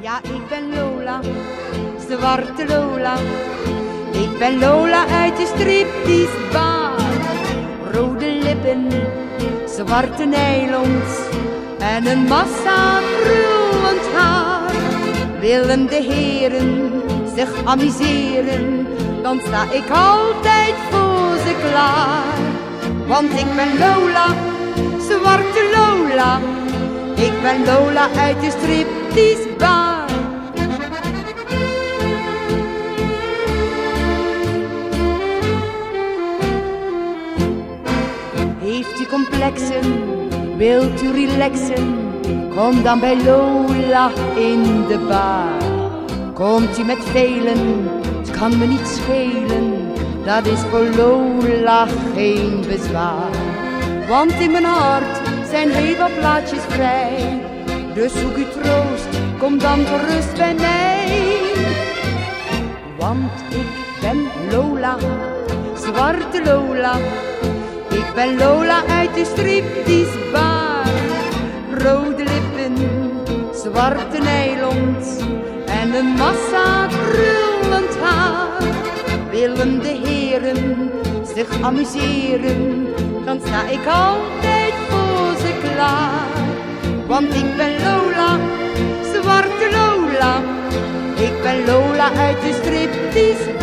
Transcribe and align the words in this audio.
Ja, 0.00 0.18
ik 0.22 0.48
ben 0.48 0.74
Lola, 0.74 1.20
zwarte 2.08 2.66
Lola. 2.66 3.14
Ik 4.12 4.38
ben 4.38 4.58
Lola 4.58 5.06
uit 5.06 5.36
de 5.36 5.46
striptease. 5.54 6.38
Rode 7.92 8.26
lippen, 8.26 8.88
zwarte 9.66 10.24
nylons 10.24 11.18
en 11.78 12.06
een 12.06 12.18
massa 12.18 13.00
krullend 13.20 14.06
haar. 14.14 14.72
Willen 15.40 15.86
de 15.86 16.02
heren 16.02 17.02
zich 17.34 17.64
amuseren, 17.64 18.86
dan 19.22 19.40
sta 19.46 19.62
ik 19.62 19.90
altijd 19.90 20.74
voor 20.90 21.36
ze 21.46 21.54
klaar. 21.70 22.38
Want 23.06 23.30
ik 23.32 23.54
ben 23.56 23.78
Lola, 23.78 24.34
zwarte 25.08 25.62
Lola. 25.76 26.40
Ik 27.14 27.42
ben 27.42 27.64
Lola 27.64 28.08
uit 28.16 28.40
de 28.40 28.50
striptease. 28.50 29.48
Heeft 38.60 39.00
u 39.00 39.06
complexen, 39.06 40.56
wilt 40.56 41.02
u 41.02 41.12
relaxen? 41.12 41.96
Kom 42.54 42.82
dan 42.82 43.00
bij 43.00 43.16
Lola 43.24 44.10
in 44.36 44.86
de 44.88 44.98
bar. 45.08 45.48
Komt 46.34 46.78
u 46.78 46.84
met 46.84 47.04
velen, 47.04 47.88
het 48.18 48.30
kan 48.30 48.58
me 48.58 48.66
niet 48.66 48.86
schelen. 48.86 49.92
Dat 50.24 50.46
is 50.46 50.60
voor 50.70 50.86
Lola 50.96 51.86
geen 52.14 52.64
bezwaar. 52.68 53.37
Want 54.08 54.32
in 54.32 54.50
mijn 54.50 54.64
hart 54.64 55.20
zijn 55.50 55.70
heel 55.70 55.96
wat 55.96 56.14
plaatjes 56.18 56.62
vrij. 56.68 57.40
Dus 57.94 58.12
zoek 58.12 58.36
u 58.36 58.44
troost, 58.44 59.08
kom 59.38 59.58
dan 59.58 59.86
gerust 59.86 60.36
bij 60.36 60.54
mij. 60.54 61.42
Want 62.98 63.32
ik 63.50 64.00
ben 64.00 64.26
Lola, 64.50 64.96
zwarte 65.74 66.42
Lola. 66.44 66.96
Ik 67.90 68.14
ben 68.14 68.36
Lola 68.36 68.82
uit 68.86 69.14
de 69.14 69.24
striptease. 69.24 70.16
Rode 71.78 72.24
lippen, 72.24 72.74
zwarte 73.54 74.18
nylons 74.18 75.18
en 75.66 75.94
een 75.94 76.06
massa 76.06 76.86
krullend 76.86 77.96
haar. 77.98 78.62
Willen 79.30 79.80
de 79.80 80.00
heren 80.04 80.97
zich 81.38 81.62
amuseren, 81.62 82.86
dan 83.24 83.40
sta 83.44 83.68
ik 83.68 83.86
altijd 83.86 84.74
voor 84.88 85.36
ze 85.36 85.52
klaar. 85.62 86.26
Want 87.06 87.34
ik 87.34 87.56
ben 87.56 87.72
Lola, 87.84 88.38
zwarte 89.12 89.68
Lola. 89.70 90.42
Ik 91.16 91.42
ben 91.42 91.64
Lola 91.66 92.12
uit 92.12 92.40
de 92.40 92.52
striptease 92.62 93.54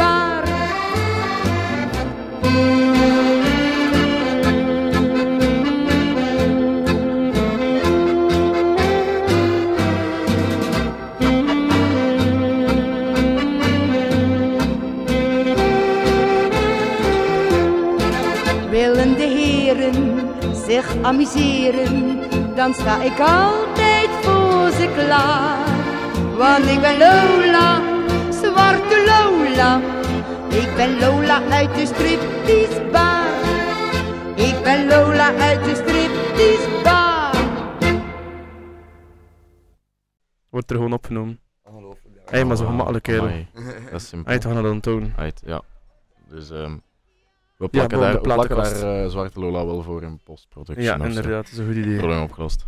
amuseren, 21.15 22.55
dan 22.55 22.73
sta 22.73 23.01
ik 23.01 23.19
altijd 23.19 24.09
voor 24.09 24.69
ze 24.71 24.91
klaar. 24.95 25.67
Want 26.37 26.65
ik 26.65 26.81
ben 26.81 26.97
Lola, 26.97 27.81
zwarte 28.31 28.97
Lola. 29.05 29.81
Ik 30.49 30.75
ben 30.75 30.99
Lola 30.99 31.41
uit 31.49 31.75
de 31.75 31.85
striptease 31.85 32.89
bar. 32.91 33.25
Ik 34.35 34.63
ben 34.63 34.87
Lola 34.87 35.35
uit 35.35 35.63
de 35.63 35.75
striptease 35.75 36.81
bar. 36.83 37.33
Wordt 40.49 40.69
er 40.69 40.75
gewoon 40.75 40.93
opgenomen. 40.93 41.39
Hé, 42.25 42.43
maar 42.43 42.57
zo 42.57 42.65
gemakkelijk, 42.65 43.03
kerel. 43.03 43.29
Gaan 44.23 44.55
het 44.55 44.63
dan 44.63 44.79
tonen. 44.79 45.13
Uit, 45.17 45.41
ja. 45.45 45.61
Dus 46.29 46.49
ehm 46.49 46.77
we 47.57 47.67
plakken 47.67 47.97
de 47.97 48.03
daar, 48.03 48.21
plakken 48.21 48.55
daar 48.55 49.03
eh, 49.03 49.09
Zwarte 49.09 49.39
Lola 49.39 49.65
wel 49.65 49.81
voor 49.83 50.03
in 50.03 50.19
postproductie. 50.23 50.85
Ja, 50.85 50.93
inderdaad, 50.95 51.43
dat 51.43 51.51
is 51.51 51.57
een 51.57 51.65
goed 51.65 51.75
idee. 51.75 51.97
Probleem 51.97 52.21
opgelost. 52.21 52.65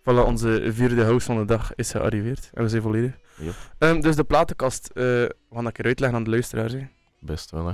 Voilà, 0.00 0.26
onze 0.26 0.66
vierde 0.68 1.06
host 1.06 1.26
van 1.26 1.36
de 1.36 1.44
dag 1.44 1.74
is 1.74 1.90
gearriveerd. 1.90 2.50
En 2.54 2.62
we 2.62 2.68
zijn 2.68 2.82
volledig. 2.82 3.18
Yep. 3.38 3.54
Ehm, 3.78 4.00
dus 4.00 4.16
de 4.16 4.24
platenkast, 4.24 4.86
eh, 4.86 5.02
we 5.04 5.34
gaan 5.52 5.64
dat 5.64 5.72
keer 5.72 5.84
uitleggen 5.84 6.18
aan 6.18 6.24
de 6.24 6.30
luisteraars. 6.30 6.72
hè. 6.72 6.86
Best 7.20 7.50
wel, 7.50 7.66
hè. 7.66 7.72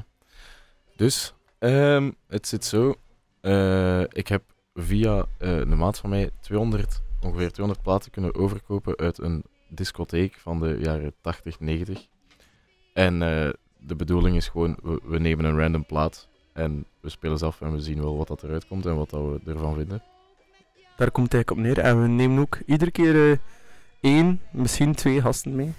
Dus, 0.97 1.35
ehm, 1.59 2.11
het 2.29 2.47
zit 2.47 2.65
zo. 2.65 2.95
Eh, 3.41 4.01
ik 4.01 4.29
heb 4.29 4.43
via 4.75 5.27
een 5.39 5.77
maat 5.79 5.99
van 5.99 6.11
mij 6.11 6.31
200, 6.41 7.03
ongeveer 7.21 7.51
200 7.53 7.83
platen 7.83 8.11
kunnen 8.11 8.35
overkopen 8.35 8.97
uit 8.97 9.19
een 9.19 9.45
discotheek 9.69 10.37
van 10.39 10.61
de 10.61 10.77
jaren 10.81 11.15
80, 11.21 11.61
90. 11.61 12.07
En 12.95 13.19
de 13.79 13.97
bedoeling 13.97 14.37
is 14.37 14.49
gewoon, 14.49 14.79
we, 14.83 15.01
we 15.05 15.19
nemen 15.19 15.45
een 15.45 15.59
random 15.59 15.87
plaat 15.87 16.29
en 16.53 16.85
we 17.01 17.09
spelen 17.09 17.39
ze 17.39 17.45
af 17.45 17.61
en 17.61 17.73
we 17.73 17.81
zien 17.81 18.01
wel 18.01 18.17
wat 18.17 18.29
dat 18.29 18.43
eruit 18.43 18.67
komt 18.67 18.87
en 18.87 18.97
wat 18.97 19.11
dat 19.11 19.21
we 19.23 19.51
ervan 19.53 19.75
vinden. 19.75 20.03
Daar 20.97 21.11
komt 21.11 21.33
het 21.33 21.35
eigenlijk 21.35 21.51
op 21.51 21.57
neer. 21.59 21.79
En 21.79 22.03
we 22.03 22.09
nemen 22.09 22.39
ook 22.39 22.59
iedere 22.67 22.91
keer 22.91 23.31
eh, 23.31 23.39
één, 24.01 24.41
misschien 24.51 24.95
twee 24.95 25.21
gasten 25.21 25.55
mee. 25.55 25.73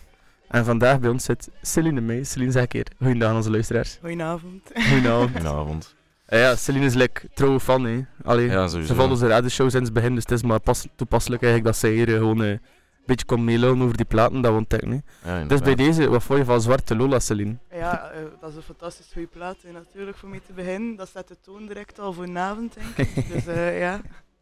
En 0.47 0.65
vandaag 0.65 0.99
bij 0.99 1.09
ons 1.09 1.23
zit 1.23 1.49
Celine 1.61 2.01
mee. 2.01 2.23
Celine, 2.23 2.51
zeg 2.51 2.61
een 2.61 2.67
keer. 2.67 2.87
Goeiedag 3.01 3.29
aan 3.29 3.35
onze 3.35 3.51
luisteraars. 3.51 3.97
Goedenavond. 3.99 4.71
Goedenavond. 4.73 5.31
Goedenavond. 5.35 5.95
Eh, 6.25 6.39
ja, 6.39 6.55
Celine 6.55 6.85
is 6.85 6.93
like 6.93 7.21
trouwe 7.33 7.59
fan, 7.59 7.83
hè. 7.83 8.05
Allee, 8.23 8.49
Ja, 8.49 8.67
ze 8.67 8.85
volgt 8.85 9.11
onze 9.11 9.27
radioshow 9.27 9.69
sinds 9.69 9.85
het 9.85 9.93
begin, 9.93 10.13
dus 10.13 10.23
het 10.23 10.31
is 10.31 10.41
maar 10.43 10.59
pas, 10.59 10.87
toepasselijk 10.95 11.43
eigenlijk 11.43 11.73
dat 11.73 11.81
zij 11.81 11.91
hier 11.91 12.09
eh, 12.09 12.17
gewoon 12.17 12.43
eh, 12.43 12.57
beetje 13.05 13.25
kon 13.25 13.43
meelullen 13.43 13.81
over 13.81 13.97
die 13.97 14.05
platen 14.05 14.41
dat 14.41 14.51
we 14.51 14.57
ontdekken. 14.57 15.03
Hè. 15.21 15.31
Ja, 15.39 15.45
Dus 15.45 15.59
bij 15.61 15.75
deze, 15.75 16.09
wat 16.09 16.23
vond 16.23 16.39
je 16.39 16.45
van 16.45 16.61
Zwarte 16.61 16.95
Lola, 16.95 17.19
Celine? 17.19 17.55
Ja, 17.71 18.09
eh, 18.09 18.21
dat 18.41 18.49
is 18.49 18.55
een 18.55 18.61
fantastisch 18.61 19.09
goede 19.13 19.27
plaat 19.27 19.57
hè, 19.61 19.71
natuurlijk 19.71 20.17
voor 20.17 20.29
mee 20.29 20.41
te 20.45 20.53
beginnen. 20.53 20.95
Dat 20.95 21.09
zet 21.09 21.27
de 21.27 21.37
toon 21.41 21.67
direct 21.67 21.99
al 21.99 22.13
voor 22.13 22.25
vanavond, 22.25 22.73
denk 22.73 23.07
ik. 23.07 23.27
Dus 23.33 23.47
eh, 23.47 23.79
ja. 23.79 24.01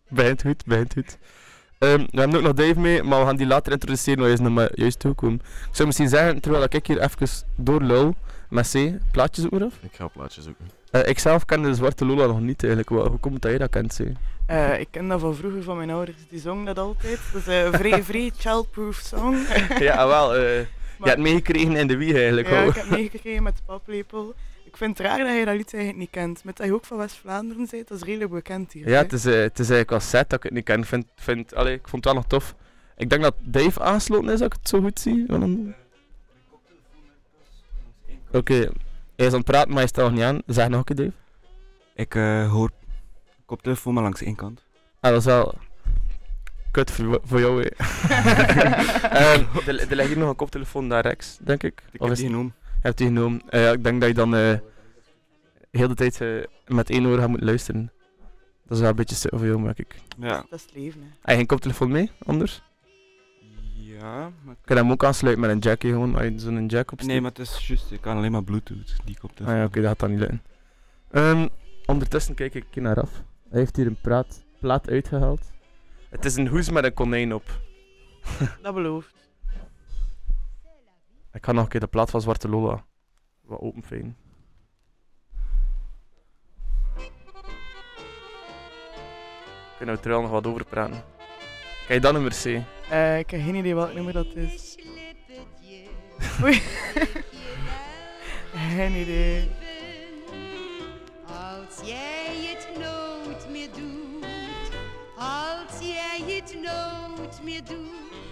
Begint 0.09 0.41
goed, 0.41 0.65
begint 0.65 0.93
goed. 0.93 1.17
Ehm, 1.77 2.05
we 2.11 2.19
hebben 2.19 2.37
ook 2.37 2.45
nog 2.45 2.53
Dave 2.53 2.79
mee, 2.79 3.03
maar 3.03 3.19
we 3.19 3.25
gaan 3.25 3.35
die 3.35 3.47
later 3.47 3.71
introduceren, 3.71 4.19
waar 4.19 4.29
je 4.29 4.37
nog 4.37 4.53
maar 4.53 4.71
juist 4.73 4.99
toekomen. 4.99 5.39
Ik 5.69 5.75
zou 5.75 5.87
misschien 5.87 6.09
zeggen, 6.09 6.41
terwijl 6.41 6.63
ik 6.63 6.87
hier 6.87 7.01
even 7.01 7.27
doorlul 7.55 8.15
met 8.49 8.71
C, 8.71 8.97
plaatjes 9.11 9.45
ook 9.45 9.51
maar 9.51 9.63
af. 9.63 9.73
Ik 9.81 9.93
ga 9.93 10.07
plaatjes 10.07 10.43
zoeken. 10.43 10.65
Eh, 10.91 11.07
ik 11.07 11.19
zelf 11.19 11.45
kende 11.45 11.67
de 11.67 11.75
Zwarte 11.75 12.05
Lola 12.05 12.25
nog 12.25 12.39
niet 12.39 12.63
eigenlijk. 12.63 12.89
Hoe 13.07 13.19
komt 13.19 13.33
het 13.33 13.41
dat 13.41 13.51
je 13.51 13.57
dat 13.57 13.69
kent, 13.69 13.95
C? 13.95 13.99
Eh, 14.51 14.79
ik 14.79 14.87
ken 14.91 15.07
dat 15.07 15.19
van 15.19 15.35
vroeger 15.35 15.63
van 15.63 15.77
mijn 15.77 15.89
ouders, 15.89 16.17
die 16.29 16.39
zongen 16.39 16.65
dat 16.65 16.77
altijd. 16.77 17.19
Dat 17.33 17.41
is 17.41 17.47
een 17.47 17.73
vrij, 17.73 18.03
vrij 18.11 18.31
childproof 18.37 18.95
song. 18.95 19.35
ja, 19.89 20.07
wel. 20.07 20.35
eh 20.35 20.59
je 21.03 21.07
hebt 21.09 21.21
meegekregen 21.21 21.75
in 21.75 21.87
de 21.87 21.97
wieg 21.97 22.15
eigenlijk. 22.15 22.49
Ja, 22.49 22.59
hoor. 22.59 22.69
ik 22.69 22.75
heb 22.75 22.89
meegekregen 22.89 23.43
met 23.43 23.55
de 23.57 23.63
paplepel. 23.65 24.33
Ik 24.63 24.77
vind 24.77 24.97
het 24.97 25.07
raar 25.07 25.17
dat 25.17 25.37
je 25.37 25.45
dat 25.45 25.55
lied 25.55 25.73
eigenlijk 25.73 25.97
niet 25.97 26.09
kent. 26.09 26.43
Met 26.43 26.57
dat 26.57 26.67
je 26.67 26.73
ook 26.73 26.85
van 26.85 26.97
West-Vlaanderen 26.97 27.67
bent, 27.71 27.87
dat 27.87 27.97
is 27.97 28.03
redelijk 28.03 28.31
bekend 28.31 28.71
hier. 28.71 28.89
Ja, 28.89 29.01
het 29.01 29.13
is, 29.13 29.25
eh, 29.25 29.33
het 29.33 29.59
is 29.59 29.69
eigenlijk 29.69 29.89
wel 29.89 29.99
sad 29.99 30.29
dat 30.29 30.37
ik 30.37 30.43
het 30.43 30.53
niet 30.53 30.63
ken. 30.63 30.79
Ik, 30.79 30.85
vind, 30.85 31.05
vind, 31.15 31.55
allee, 31.55 31.73
ik 31.73 31.87
vond 31.87 32.03
het 32.05 32.13
wel 32.13 32.13
nog 32.13 32.27
tof. 32.27 32.55
Ik 32.97 33.09
denk 33.09 33.21
dat 33.21 33.35
Dave 33.39 33.81
aansloten 33.81 34.27
is, 34.27 34.31
als 34.31 34.41
ik 34.41 34.53
het 34.53 34.69
zo 34.69 34.81
goed 34.81 34.99
zie. 34.99 35.25
Oké, 38.31 38.53
hij 39.15 39.25
is 39.25 39.27
aan 39.27 39.33
het 39.33 39.45
praten, 39.45 39.69
maar 39.69 39.77
hij 39.79 39.87
staat 39.87 40.05
nog 40.05 40.13
niet 40.13 40.23
aan. 40.23 40.41
Zeg 40.45 40.69
nog 40.69 40.79
een 40.79 40.83
keer, 40.83 40.95
Dave. 40.95 41.11
Ik 41.95 42.15
eh, 42.15 42.51
hoor 42.51 42.71
koptelefoon 43.51 43.93
maar 43.93 44.03
langs 44.03 44.21
één 44.21 44.35
kant. 44.35 44.63
Ah, 44.99 45.11
dat 45.11 45.19
is 45.19 45.25
wel 45.25 45.53
kut 46.71 46.91
voor, 46.91 47.21
voor 47.23 47.39
jou. 47.39 47.61
hè. 47.61 47.69
Ehm, 49.21 49.43
er, 49.67 49.79
er 49.89 49.95
ligt 49.95 50.07
hier 50.07 50.17
nog 50.17 50.29
een 50.29 50.35
koptelefoon 50.35 50.89
daar 50.89 51.01
rechts, 51.01 51.37
denk 51.41 51.63
ik. 51.63 51.83
Ik 51.91 52.01
Of 52.01 52.07
heb 52.07 52.17
is 52.17 52.17
die 52.17 52.27
genoemd. 52.27 52.53
Je 52.61 52.87
hebt 52.87 52.97
die 52.97 53.07
genomen. 53.07 53.41
Eh, 53.49 53.63
ja, 53.63 53.71
ik 53.71 53.83
denk 53.83 53.99
dat 53.99 54.09
je 54.09 54.15
dan 54.15 54.35
eh 54.35 54.57
heel 55.71 55.87
de 55.87 55.93
tijd 55.95 56.21
eh, 56.21 56.27
met 56.67 56.89
één 56.89 57.05
oor 57.05 57.17
gaat 57.17 57.27
moeten 57.27 57.47
luisteren. 57.47 57.91
Dat 58.63 58.77
is 58.77 58.79
wel 58.79 58.89
een 58.89 58.95
beetje 58.95 59.15
stuk 59.15 59.31
voor 59.35 59.45
jou, 59.45 59.59
merk 59.59 59.79
ik. 59.79 59.95
Ja. 60.19 60.45
Dat 60.49 60.59
is 60.59 60.61
het 60.61 60.73
leven, 60.75 61.01
hè. 61.01 61.07
Heb 61.07 61.29
je 61.29 61.35
geen 61.35 61.45
koptelefoon 61.45 61.91
mee, 61.91 62.11
anders? 62.25 62.61
Ja, 63.75 64.31
maar... 64.43 64.53
Ik 64.53 64.65
kan 64.65 64.77
hem 64.77 64.91
ook 64.91 65.03
aansluiten 65.03 65.41
met 65.45 65.51
een 65.51 65.59
jack, 65.59 65.81
hè, 65.81 65.89
gewoon, 65.89 66.15
als 66.15 66.23
je 66.23 66.39
zo'n 66.39 66.65
jack 66.65 66.91
opsteekt. 66.91 67.11
Nee, 67.11 67.21
maar 67.21 67.29
het 67.29 67.39
is 67.39 67.67
juist, 67.67 67.91
ik 67.91 68.01
kan 68.01 68.17
alleen 68.17 68.31
maar 68.31 68.43
bluetooth, 68.43 68.95
die 69.05 69.17
koptelefoon. 69.19 69.55
Ah 69.55 69.61
ja, 69.61 69.67
oké, 69.67 69.79
dat 69.81 69.89
gaat 69.89 69.99
dan 69.99 70.09
niet 70.09 70.19
lukken. 70.19 70.41
Ehm, 71.11 71.47
ondertussen 71.85 72.35
kijk 72.35 72.53
ik 72.53 72.65
keer 72.69 72.81
naar 72.81 73.01
af. 73.01 73.23
Hij 73.51 73.59
heeft 73.59 73.75
hier 73.75 73.87
een 73.87 74.01
praat, 74.01 74.43
plaat 74.59 74.89
uitgehaald. 74.89 75.51
Het 76.09 76.25
is 76.25 76.35
een 76.35 76.47
hoes 76.47 76.69
met 76.69 76.83
een 76.83 76.93
konijn 76.93 77.33
op. 77.33 77.59
Dat 78.63 78.73
belooft. 78.73 79.29
Ik 81.33 81.45
ga 81.45 81.51
nog 81.51 81.63
een 81.63 81.69
keer 81.69 81.79
de 81.79 81.87
plaat 81.87 82.09
van 82.09 82.21
Zwarte 82.21 82.49
Lola 82.49 82.85
wat 83.41 83.59
openvegen. 83.59 84.17
Ik 89.71 89.77
kan 89.77 89.87
nou 89.87 89.99
terwijl 89.99 90.21
nog 90.21 90.31
wat 90.31 90.47
over 90.47 90.65
praten. 90.65 91.03
Kan 91.85 91.95
je 91.95 92.01
dat 92.01 92.13
nummer 92.13 92.31
C? 92.31 92.45
Eh, 92.89 93.19
ik 93.19 93.29
heb 93.29 93.41
geen 93.41 93.55
idee 93.55 93.75
welk 93.75 93.93
nummer 93.93 94.13
dat 94.13 94.35
is. 94.35 94.77
Oei. 96.43 96.61
geen 98.75 98.95
idee. 98.95 99.60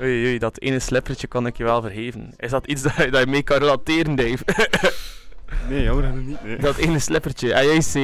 Oei, 0.02 0.26
oei, 0.26 0.38
dat 0.38 0.60
ene 0.60 0.80
slippertje 0.80 1.28
kan 1.28 1.46
ik 1.48 1.58
je 1.58 1.64
wel 1.64 1.82
vergeven. 1.82 2.34
Is 2.38 2.50
dat 2.52 2.68
iets 2.68 2.82
dat 2.82 2.96
je, 2.96 3.12
dat 3.12 3.20
je 3.22 3.28
mee 3.28 3.44
kan 3.44 3.58
relateren, 3.58 4.16
Dave? 4.16 4.44
Nee, 5.70 5.84
jammer 5.84 6.12
niet. 6.14 6.44
Nee. 6.44 6.58
dat 6.58 6.78
ene 6.78 7.00
slippertje. 7.00 7.54
En 7.54 7.66
jij 7.66 7.78
C? 7.80 7.96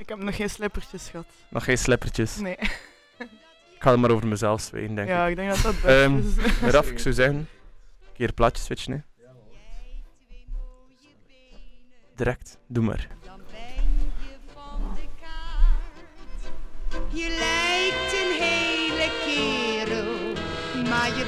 Ik 0.00 0.08
heb 0.08 0.18
nog 0.18 0.36
geen 0.36 0.50
slippertjes 0.50 1.08
gehad. 1.10 1.26
Nog 1.48 1.64
geen 1.64 1.78
slippertjes. 1.78 2.36
Nee. 2.36 2.56
Ik 2.58 3.78
ga 3.78 3.90
het 3.90 4.00
maar 4.00 4.10
over 4.10 4.26
mezelf 4.26 4.60
zwijgen, 4.60 4.94
denk 4.94 5.08
Ja, 5.08 5.26
ik. 5.26 5.36
denk 5.36 5.48
dat 5.48 5.62
dat 5.62 5.72
best 5.72 5.84
Ehm, 5.84 6.18
is. 6.18 6.70
Raf, 6.72 6.90
ik 6.90 6.98
zou 6.98 7.14
zeggen, 7.14 7.34
een 7.36 7.46
keer 8.14 8.32
plaatje 8.32 8.62
switchen, 8.62 8.92
hè. 8.92 8.98
Direct, 12.16 12.58
doe 12.66 12.84
maar. 12.84 13.06
Dan 13.24 13.40
ben 13.50 13.84
je 14.18 14.34
van 14.54 14.82
de 14.94 15.06
kaart. 15.20 17.02
Maar 20.92 21.08
je 21.16 21.24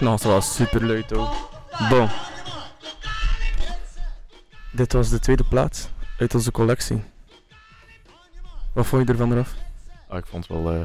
nog 0.00 0.22
wel 0.22 0.40
super 0.40 0.86
luid 0.86 1.12
ook. 1.12 1.32
Bon. 1.88 2.08
Dit 4.72 4.92
was 4.92 5.08
de 5.08 5.18
tweede 5.18 5.44
plaats 5.44 5.88
uit 6.18 6.34
onze 6.34 6.50
collectie. 6.50 7.02
Wat 8.72 8.86
vond 8.86 9.06
je 9.06 9.12
ervan 9.12 9.32
eraf? 9.32 9.54
Ah, 10.08 10.18
ik 10.18 10.26
vond 10.26 10.48
het 10.48 10.56
wel 10.62 10.72
eh, 10.72 10.80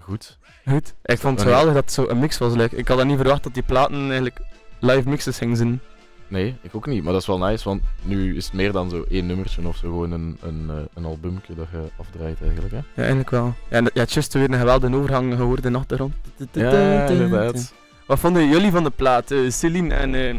goed. 0.00 0.38
Goed. 0.68 0.94
Ik 1.04 1.18
vond 1.18 1.38
het 1.38 1.48
geweldig 1.48 1.74
dat 1.74 1.84
het 1.84 1.92
zo 1.92 2.08
een 2.08 2.18
mix 2.18 2.38
was. 2.38 2.54
like. 2.54 2.76
Ik 2.76 2.88
had 2.88 2.96
dat 2.96 3.06
niet 3.06 3.18
verwacht 3.18 3.42
dat 3.42 3.54
die 3.54 3.62
platen 3.62 4.00
eigenlijk 4.02 4.40
live 4.80 5.08
mixes 5.08 5.38
gingen 5.38 5.56
zijn. 5.56 5.80
Nee, 6.28 6.56
ik 6.62 6.74
ook 6.74 6.86
niet. 6.86 7.02
Maar 7.02 7.12
dat 7.12 7.20
is 7.20 7.26
wel 7.26 7.38
nice, 7.38 7.68
want 7.68 7.82
nu 8.02 8.36
is 8.36 8.44
het 8.44 8.54
meer 8.54 8.72
dan 8.72 8.90
zo 8.90 9.04
één 9.08 9.26
nummertje 9.26 9.66
of 9.66 9.76
zo. 9.76 9.88
Gewoon 9.88 10.10
een, 10.10 10.38
een, 10.40 10.66
eh, 10.70 10.76
een 10.94 11.04
albumke 11.04 11.54
dat 11.54 11.66
je 11.70 11.90
afdraait 11.96 12.40
eigenlijk. 12.42 12.72
Hè? 12.72 12.76
Ja, 12.78 12.84
eigenlijk 12.94 13.30
wel. 13.30 13.54
Ja, 13.70 13.76
en 13.76 13.90
juist 13.94 14.32
weer 14.32 14.50
een 14.50 14.58
geweldige 14.58 14.96
overgang 14.96 15.34
gehoord 15.34 15.64
in 15.64 15.72
de 15.72 15.78
achtergrond. 15.78 16.14
Ja, 16.52 17.06
inderdaad. 17.06 17.72
Wat 18.06 18.18
vonden 18.18 18.48
jullie 18.48 18.70
van 18.70 18.84
de 18.84 18.90
plaat, 18.90 19.30
eh, 19.30 19.50
Celine 19.50 19.94
en 19.94 20.14
eh, 20.14 20.34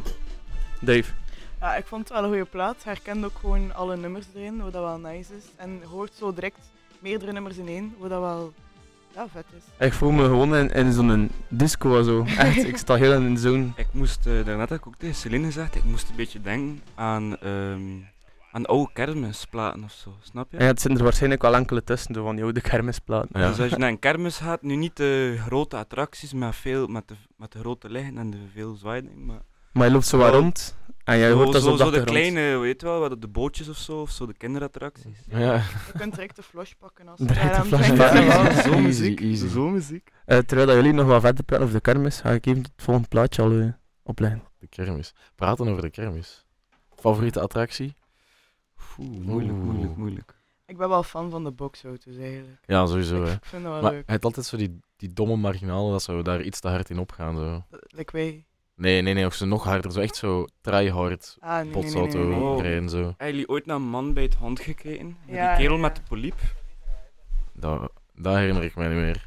Dave? 0.82 1.12
Ja, 1.60 1.76
ik 1.76 1.86
vond 1.86 2.02
het 2.02 2.18
wel 2.18 2.24
een 2.24 2.30
goede 2.30 2.46
plaat. 2.46 2.84
Herkende 2.84 3.26
ook 3.26 3.38
gewoon 3.40 3.76
alle 3.76 3.98
nummers 3.98 4.26
erin, 4.36 4.62
wat 4.62 4.74
dat 4.74 4.84
wel 4.84 4.98
nice 4.98 5.36
is. 5.36 5.44
En 5.56 5.82
hoort 5.92 6.12
zo 6.18 6.34
direct 6.34 6.60
meerdere 7.00 7.32
nummers 7.32 7.58
in 7.58 7.68
één, 7.68 7.96
wat 7.98 8.10
dat 8.10 8.20
wel 8.20 8.54
ja, 9.16 9.28
vet 9.32 9.46
is. 9.58 9.86
Ik 9.86 9.94
voel 9.94 10.12
me 10.12 10.24
gewoon 10.24 10.56
in, 10.56 10.72
in 10.72 10.94
zo'n 10.94 11.32
disco 11.48 12.00
of 12.00 12.06
zo. 12.06 12.26
Echt, 12.38 12.68
ik 12.68 12.78
sta 12.78 12.96
heel 12.96 13.14
in 13.14 13.24
een 13.24 13.38
zone. 13.38 13.68
Ik 13.76 13.88
moest, 13.92 14.26
eh, 14.26 14.46
daarnet 14.46 14.70
heb 14.70 14.80
ik 14.80 14.88
ook 14.88 14.96
tegen 14.98 15.16
Celine 15.16 15.46
gezegd, 15.46 15.76
ik 15.76 15.84
moest 15.84 16.10
een 16.10 16.16
beetje 16.16 16.42
denken 16.42 16.82
aan, 16.96 17.38
ehm, 17.38 17.82
aan 18.56 18.66
oude 18.66 18.94
kermisplaten 18.94 19.84
of 19.84 19.92
zo, 19.92 20.16
snap 20.22 20.52
je? 20.52 20.58
Ja, 20.60 20.66
het 20.66 20.82
zijn 20.82 20.98
er 20.98 21.04
waarschijnlijk 21.04 21.42
wel 21.42 21.56
enkele 21.56 21.84
tussen, 21.84 22.14
zo 22.14 22.24
van 22.24 22.36
die 22.36 22.44
oude 22.44 22.62
kermisplaten. 22.62 23.40
Ja. 23.40 23.50
Dus 23.50 23.60
als 23.60 23.70
je 23.70 23.78
naar 23.78 23.90
een 23.90 24.00
kermis 24.00 24.38
gaat, 24.38 24.62
nu 24.62 24.76
niet 24.76 24.98
de 24.98 25.38
grote 25.46 25.76
attracties, 25.76 26.34
maar 26.34 26.54
veel 26.54 26.88
met 26.88 27.08
de, 27.08 27.16
met 27.38 27.52
de 27.52 27.60
grote 27.60 27.90
liggen 27.90 28.18
en 28.18 28.30
de 28.30 28.38
veel 28.54 28.76
zwaaien, 28.76 29.26
maar 29.26 29.42
Maar 29.72 29.88
je 29.88 29.94
loopt 29.94 30.06
zo 30.06 30.18
wat 30.18 30.34
rond 30.34 30.78
en 31.04 31.18
jij 31.18 31.30
zo, 31.30 31.36
hoort 31.36 31.52
dat 31.52 31.62
zo 31.62 31.70
zo, 31.70 31.78
de 31.78 31.84
zo 31.84 32.00
de 32.00 32.04
kleine, 32.04 32.58
weet 32.58 32.82
je 32.82 32.88
wel, 32.88 33.00
wat 33.00 33.22
de 33.22 33.28
bootjes 33.28 33.70
of 33.70 33.78
zo, 33.78 34.02
of 34.02 34.10
zo 34.10 34.26
de 34.26 34.34
kinderattracties. 34.34 35.18
Ja. 35.28 35.54
Je 35.54 35.92
kunt 35.98 36.14
direct 36.14 36.36
de 36.36 36.44
flash 36.44 36.72
pakken 36.72 37.08
als 37.08 37.20
Direct 37.28 37.42
je 37.42 37.48
de 37.48 37.56
aan 37.56 37.62
het 37.62 37.68
flash 37.68 37.98
pakken. 37.98 38.24
Ja, 38.24 38.62
zo 38.62 38.80
muziek, 38.80 39.22
easy. 39.22 39.48
zo 39.48 39.70
muziek. 39.70 40.12
Eh, 40.26 40.38
terwijl 40.38 40.68
dat 40.68 40.76
jullie 40.76 40.94
nog 40.94 41.06
wat 41.08 41.22
verder 41.22 41.44
praten 41.44 41.66
over 41.66 41.78
de 41.78 41.82
kermis, 41.82 42.20
ga 42.20 42.32
ik 42.32 42.46
even 42.46 42.62
het 42.62 42.72
volgende 42.76 43.08
plaatje 43.10 43.42
al 43.42 43.52
eh, 43.52 43.68
opleggen. 44.04 44.44
De 44.60 44.68
kermis. 44.68 45.14
Praten 45.36 45.68
over 45.68 45.82
de 45.82 45.90
kermis. 45.90 46.46
Favoriete 46.96 47.40
attractie? 47.40 47.96
Oeh, 48.98 49.20
moeilijk, 49.20 49.58
Oeh. 49.58 49.66
moeilijk, 49.66 49.96
moeilijk. 49.96 50.36
Ik 50.66 50.78
ben 50.78 50.90
wel 50.90 51.04
fan 51.04 51.30
van 51.30 51.44
de 51.44 51.52
boxauto's 51.52 52.18
eigenlijk. 52.18 52.58
Ja, 52.66 52.86
sowieso. 52.86 53.24
Hè. 53.24 53.32
Ik 53.32 53.46
vind 53.46 53.64
dat 53.64 53.72
wel 53.72 53.82
Maar 53.82 53.92
leuk. 53.92 54.06
hij 54.06 54.16
had 54.16 54.26
altijd 54.26 54.46
zo 54.46 54.58
die, 54.58 54.80
die 54.96 55.14
domme 55.14 55.36
marginalen 55.36 55.92
dat 55.92 56.02
ze 56.04 56.22
daar 56.24 56.42
iets 56.42 56.60
te 56.60 56.68
hard 56.68 56.90
in 56.90 57.00
opgaan. 57.00 57.38
Zo. 57.38 57.64
Like 57.88 58.12
wij. 58.12 58.46
Nee, 58.76 59.02
nee, 59.02 59.14
nee, 59.14 59.26
of 59.26 59.34
ze 59.34 59.46
nog 59.46 59.64
harder. 59.64 59.92
Zo 59.92 60.00
echt 60.00 60.16
zo 60.16 60.46
tryhard 60.62 61.38
Ah, 61.40 61.50
nee, 61.56 61.64
nee, 61.64 61.74
nee, 61.74 61.82
potsauto 61.82 62.18
nee, 62.18 62.28
nee. 62.28 62.40
Oh. 62.40 62.62
rijden. 62.62 62.90
Zo. 62.90 63.04
Hebben 63.04 63.28
jullie 63.28 63.50
ooit 63.50 63.66
naar 63.66 63.76
een 63.76 63.82
man 63.82 64.14
bij 64.14 64.24
het 64.24 64.36
hond 64.36 64.60
gekeken? 64.60 65.18
Ja, 65.26 65.48
die 65.48 65.58
kerel 65.58 65.76
ja, 65.76 65.82
met 65.82 65.96
de 65.96 66.02
poliep? 66.08 66.36
Dat, 67.54 67.92
dat 68.16 68.36
herinner 68.36 68.64
ik 68.64 68.76
mij 68.76 68.88
niet 68.88 68.98
meer. 68.98 69.26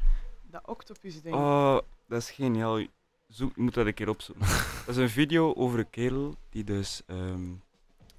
Dat 0.51 0.67
octopus 0.67 1.21
ding. 1.21 1.35
Oh, 1.35 1.77
dat 2.07 2.21
is 2.21 2.31
geniaal. 2.31 2.83
Zoek, 3.27 3.55
je 3.55 3.61
moet 3.61 3.73
dat 3.73 3.85
een 3.85 3.93
keer 3.93 4.09
opzoeken. 4.09 4.45
dat 4.85 4.95
is 4.95 4.97
een 4.97 5.09
video 5.09 5.53
over 5.53 5.79
een 5.79 5.89
kerel 5.89 6.35
die 6.49 6.63
dus, 6.63 7.01
ehm, 7.07 7.41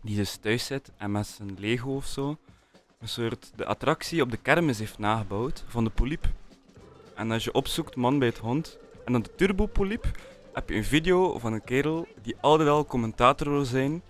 die 0.01 0.17
dus 0.17 0.37
thuis 0.37 0.67
zit 0.67 0.91
en 0.97 1.11
met 1.11 1.27
zijn 1.27 1.57
Lego 1.59 1.95
of 1.95 2.07
zo 2.07 2.37
een 3.01 3.09
soort 3.09 3.51
de 3.57 3.67
attractie 3.67 4.23
op 4.23 4.31
de 4.31 4.37
kermis 4.37 4.79
heeft 4.79 4.99
nagebouwd 4.99 5.65
van 5.69 5.85
de 5.85 5.91
poliep. 5.91 6.29
En 7.15 7.31
als 7.31 7.45
je 7.45 7.53
opzoekt 7.53 7.97
man 7.97 8.19
bij 8.19 8.29
het 8.29 8.39
hond 8.39 8.79
en 9.05 9.13
dan 9.13 9.23
de 9.23 9.35
turbopoliep, 9.35 10.05
heb 10.53 10.69
je 10.69 10.75
een 10.75 10.85
video 10.85 11.39
van 11.39 11.53
een 11.53 11.65
kerel 11.65 12.07
die 12.23 12.37
altijd 12.41 12.69
al 12.69 12.85
commentator 12.87 13.51
wil 13.51 13.65
zijn 13.65 14.03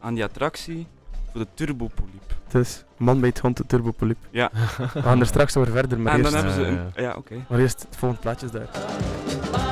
aan 0.00 0.14
die 0.14 0.24
attractie 0.24 0.86
voor 1.30 1.40
de 1.40 1.46
turbopoliep. 1.54 2.34
Dus, 2.48 2.84
man 2.96 3.20
bij 3.20 3.28
het 3.28 3.38
hond, 3.38 3.56
de 3.56 3.66
turbopoliep. 3.66 4.18
Ja. 4.30 4.50
We 4.92 5.02
gaan 5.02 5.20
er 5.20 5.26
straks 5.26 5.56
over 5.56 5.72
verder, 5.72 6.00
maar 6.00 6.12
en 6.12 6.18
eerst, 6.18 6.32
dan 6.32 6.44
hebben 6.44 6.64
ze 6.64 6.70
Ja, 6.72 6.78
een... 6.94 7.02
Ja, 7.02 7.14
oké. 7.14 7.44
maar 7.48 7.58
eerst 7.58 7.82
het 7.82 7.96
volgende 7.96 8.22
plaatje 8.22 8.46
is 8.46 8.52
daar. 8.52 9.71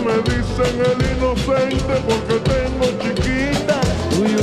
Me 0.00 0.22
dicen 0.22 0.80
el 0.80 1.16
inocente 1.16 1.94
porque 2.06 2.38
tengo 2.40 2.86
chiquita. 3.02 3.80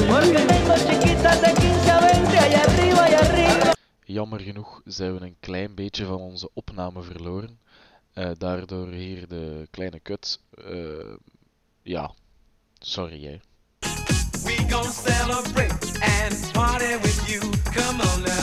Porque 0.07 0.45
tengo 0.47 0.75
chiquitas 0.87 1.41
de 1.41 1.53
15 1.53 1.91
a 1.91 1.99
20 1.99 2.37
allá 2.37 2.61
arriba 2.63 3.09
y 3.09 3.13
arriba. 3.13 3.73
Jammer 4.05 4.39
genoeg 4.39 4.81
zijn 4.85 5.17
we 5.17 5.25
een 5.25 5.35
klein 5.39 5.75
beetje 5.75 6.05
van 6.05 6.19
onze 6.19 6.49
opname 6.53 7.01
verloren. 7.01 7.59
Eh, 8.13 8.31
daardoor 8.37 8.87
hier 8.87 9.27
de 9.27 9.67
kleine 9.71 9.99
kut. 9.99 10.39
Eh, 10.57 11.15
ja, 11.81 12.11
sorry 12.79 13.23
hè. 13.23 13.39
We 14.43 14.55
gon' 14.69 14.91
celebrate 14.91 15.99
and 16.01 16.51
party 16.51 16.97
with 17.01 17.27
you. 17.27 17.39
Come 17.73 18.01
on 18.01 18.21
now. 18.21 18.41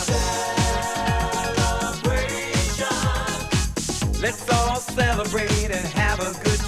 Celebration. 2.01 2.97
Let's 4.21 4.49
all 4.49 4.77
celebrate 4.77 5.50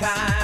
time. 0.03 0.42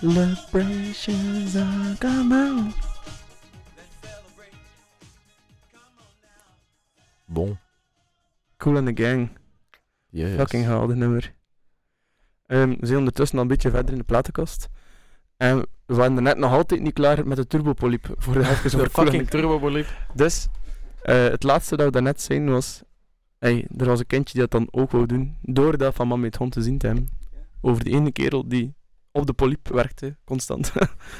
Celebrations 0.00 1.56
are 1.56 1.96
coming. 1.98 2.72
Bon. 7.26 7.58
Cool 8.56 8.76
in 8.76 8.84
the 8.84 9.02
gang. 9.02 9.30
Yes. 10.10 10.36
Fucking 10.36 10.64
geweldig 10.64 10.96
nummer. 10.96 11.34
Ehm, 12.46 12.74
we 12.78 12.86
zijn 12.86 12.98
ondertussen 12.98 13.36
al 13.36 13.42
een 13.42 13.48
beetje 13.48 13.70
verder 13.70 13.92
in 13.92 13.98
de 13.98 14.04
platenkast. 14.04 14.68
En 15.36 15.66
we 15.86 15.94
waren 15.94 16.16
er 16.16 16.22
net 16.22 16.38
nog 16.38 16.52
altijd 16.52 16.80
niet 16.80 16.92
klaar 16.92 17.26
met 17.26 17.36
de 17.36 17.46
turbopoliep. 17.46 18.14
Voor 18.16 18.34
de 18.34 18.40
even 18.50 18.70
De 18.70 18.76
over 18.76 18.90
Cool 18.90 19.06
in 19.06 19.12
fucking 19.12 19.30
turbopoliep. 19.30 19.86
Dus, 20.14 20.48
eh, 21.02 21.22
het 21.22 21.42
laatste 21.42 21.76
dat 21.76 21.86
we 21.86 21.92
daarnet 21.92 22.20
zijn 22.20 22.50
was... 22.50 22.82
Hey, 23.38 23.66
er 23.76 23.86
was 23.86 23.98
een 23.98 24.06
kindje 24.06 24.32
die 24.32 24.48
dat 24.48 24.50
dan 24.50 24.68
ook 24.70 24.90
wou 24.90 25.06
doen. 25.06 25.36
Door 25.42 25.78
dat 25.78 25.94
van 25.94 26.08
man 26.08 26.20
met 26.20 26.36
hond 26.36 26.52
te 26.52 26.62
zien 26.62 26.78
te 26.78 26.86
hebben. 26.86 27.08
Over 27.60 27.84
de 27.84 27.90
ene 27.90 28.12
kerel 28.12 28.48
die 28.48 28.74
op 29.12 29.26
de 29.26 29.32
poliep 29.32 29.68
werkte, 29.68 30.16
constant. 30.24 30.72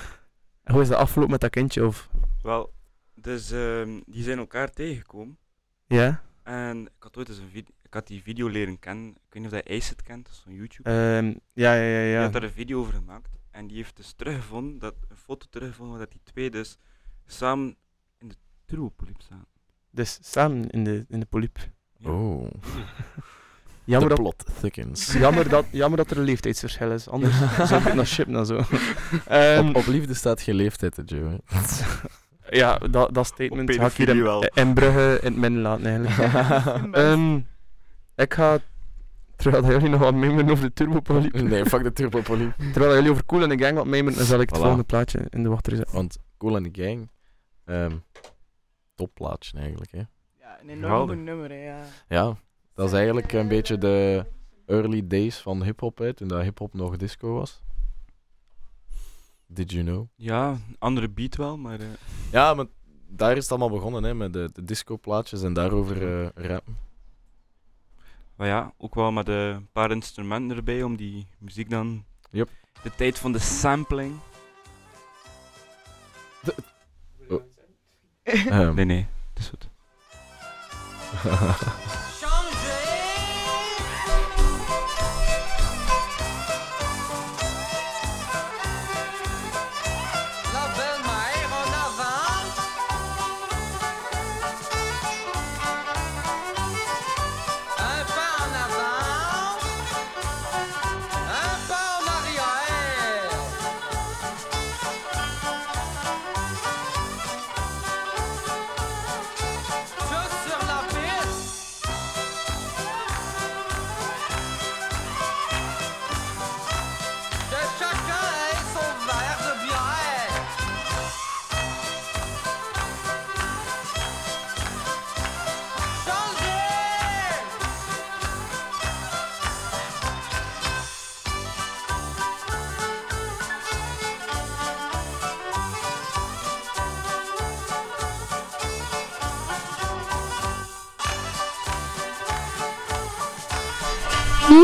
en 0.65 0.73
hoe 0.73 0.83
is 0.83 0.89
dat 0.89 0.99
afgelopen 0.99 1.33
met 1.33 1.41
dat 1.41 1.51
kindje? 1.51 1.87
Of... 1.87 2.09
Wel, 2.43 2.73
dus 3.15 3.51
ehm, 3.51 4.01
die 4.07 4.23
zijn 4.23 4.39
elkaar 4.39 4.71
tegengekomen. 4.71 5.39
Ja? 5.87 6.23
En 6.43 6.87
ik 6.87 7.03
had 7.03 7.17
ooit 7.17 7.29
eens 7.29 7.39
een 7.39 7.51
video, 7.51 7.75
ik 7.83 7.95
had 7.95 8.07
die 8.07 8.23
video 8.23 8.49
leren 8.49 8.79
kennen. 8.79 9.09
Ik 9.09 9.15
weet 9.31 9.43
niet 9.43 9.53
of 9.53 9.65
jij 9.65 9.77
Acid 9.77 10.03
kent, 10.03 10.25
dat 10.25 10.35
is 10.35 10.41
van 10.41 10.55
YouTube. 10.55 10.89
Ehm, 10.89 11.35
ja, 11.53 11.75
ja, 11.75 11.83
ja, 11.83 12.03
Die 12.03 12.11
ja. 12.13 12.21
heeft 12.21 12.33
daar 12.33 12.43
een 12.43 12.51
video 12.51 12.81
over 12.81 12.93
gemaakt. 12.93 13.39
En 13.51 13.67
die 13.67 13.77
heeft 13.77 13.97
dus 13.97 14.13
teruggevonden, 14.13 14.79
dat, 14.79 14.95
een 15.09 15.17
foto 15.17 15.47
teruggevonden, 15.51 15.99
dat 15.99 16.11
die 16.11 16.21
twee 16.25 16.51
dus 16.51 16.79
samen 17.27 17.77
in 18.19 18.29
de 18.29 18.37
turbopoliep 18.65 19.21
staan. 19.21 19.47
Dus 19.91 20.19
samen 20.23 20.71
in 20.71 20.85
de, 20.85 21.05
in 21.09 21.21
de 21.21 21.27
poliep. 21.27 21.59
Oh. 22.03 22.51
Jammer 23.91 24.09
dat, 24.09 24.19
plot 24.19 24.45
thickens. 24.61 25.13
jammer, 25.25 25.49
dat, 25.49 25.65
jammer 25.71 25.99
dat 25.99 26.11
er 26.11 26.19
een 26.19 26.25
leeftijdsverschil 26.25 26.93
is. 26.93 27.09
Anders 27.09 27.35
zou 27.65 27.99
ik 27.99 28.05
shippen 28.07 28.37
en 28.37 28.47
zo. 28.47 28.61
Ehm, 29.27 29.69
op, 29.69 29.77
op 29.77 29.87
liefde 29.87 30.15
staat 30.15 30.41
geen 30.41 30.55
leeftijd, 30.55 30.97
hè, 30.97 31.03
Joe. 31.07 31.41
ja, 32.61 32.79
dat, 32.79 33.15
dat 33.15 33.27
statement 33.27 33.71
Op 33.71 33.77
ga 33.81 33.87
ik 33.87 33.93
hier 33.93 34.09
in, 34.09 34.51
in 34.55 34.75
Brugge 34.75 35.19
in 35.23 35.33
het 35.33 35.37
midden 35.37 35.61
laten 35.61 35.87
eigenlijk. 35.87 36.35
Ehm, 37.05 37.37
ik 38.17 38.35
ga, 38.35 38.59
terwijl 39.37 39.67
jullie 39.67 39.89
nog 39.89 40.01
wat 40.01 40.15
memeren 40.15 40.51
over 40.51 40.65
de 40.65 40.73
turbopolie, 40.73 41.43
nee, 41.43 41.67
fuck 41.67 41.83
de 41.83 41.93
turbopolie. 41.93 42.53
terwijl 42.57 42.87
dat 42.87 42.95
jullie 42.95 43.11
over 43.11 43.27
Cool 43.27 43.43
en 43.43 43.49
de 43.49 43.59
Gang 43.59 43.77
wat 43.77 43.87
memeren, 43.87 44.19
dan 44.19 44.27
zal 44.27 44.41
ik 44.41 44.49
het 44.49 44.59
Voilà. 44.59 44.63
volgende 44.63 44.85
plaatje 44.85 45.27
in 45.31 45.43
de 45.43 45.49
wachter 45.49 45.77
zetten. 45.77 45.95
Want 45.95 46.19
Cool 46.39 46.57
and 46.57 46.75
the 46.75 46.83
Gang, 46.83 47.11
ehm 47.65 47.97
topplaatje 48.95 49.59
eigenlijk. 49.59 49.91
Hè. 49.91 50.03
Ja, 50.39 50.59
een 50.63 50.69
enorm 50.69 51.25
nummer, 51.25 51.51
hè, 51.51 51.65
ja. 51.65 51.85
Ja, 52.09 52.37
dat 52.81 52.89
is 52.89 52.95
eigenlijk 52.95 53.33
een 53.33 53.49
beetje 53.49 53.79
de 53.79 54.27
early 54.67 55.07
days 55.07 55.37
van 55.39 55.63
hip-hop, 55.63 55.99
hè, 55.99 56.15
toen 56.15 56.29
dat 56.29 56.43
hip-hop 56.43 56.75
nog 56.75 56.97
disco 56.97 57.33
was. 57.33 57.63
Did 59.47 59.71
you 59.73 59.85
know? 59.85 60.07
Ja, 60.15 60.57
andere 60.79 61.09
beat 61.09 61.37
wel, 61.37 61.57
maar... 61.57 61.81
eh, 61.81 61.87
Ja, 62.33 62.55
maar 62.55 62.67
daar 63.09 63.37
is 63.37 63.43
het 63.43 63.51
allemaal 63.51 63.71
begonnen, 63.71 64.03
hè, 64.05 64.15
met 64.15 64.33
de, 64.33 64.51
de 64.53 64.65
disco-plaatjes 64.65 65.43
en 65.43 65.53
daarover 65.53 66.23
eh 66.23 66.29
rappen. 66.35 66.79
Maar 68.37 68.47
ja, 68.49 68.73
ook 68.79 68.95
wel 68.95 69.13
met 69.13 69.29
een 69.29 69.69
paar 69.73 69.91
instrumenten 69.91 70.57
erbij 70.57 70.83
om 70.83 70.97
die 70.97 71.27
muziek 71.39 71.71
dan... 71.71 72.05
Yep. 72.31 72.49
De 72.83 72.95
tijd 72.97 73.19
van 73.19 73.33
de 73.33 73.39
sampling. 73.39 74.15
Ehm, 78.23 78.75
Nee, 78.75 78.85
nee, 78.85 79.07
het 79.35 79.39
is 79.39 79.49
goed. 79.49 79.69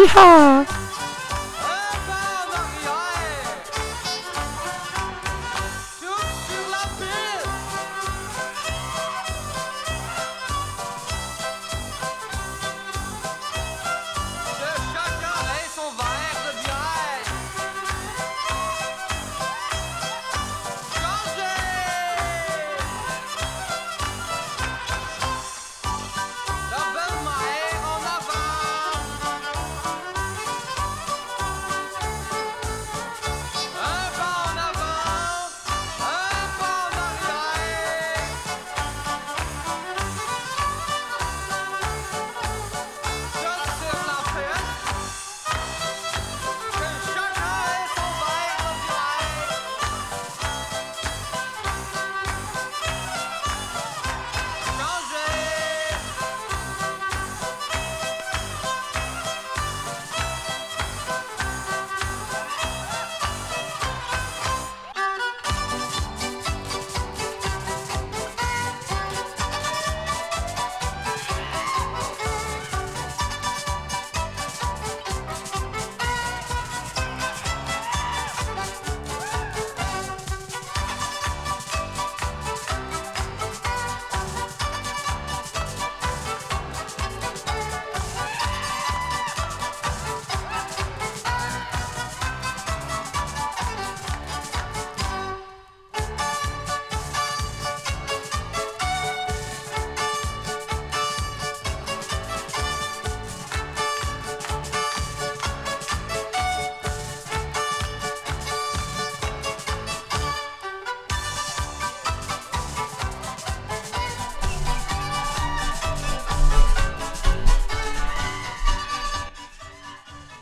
哈 0.07 0.66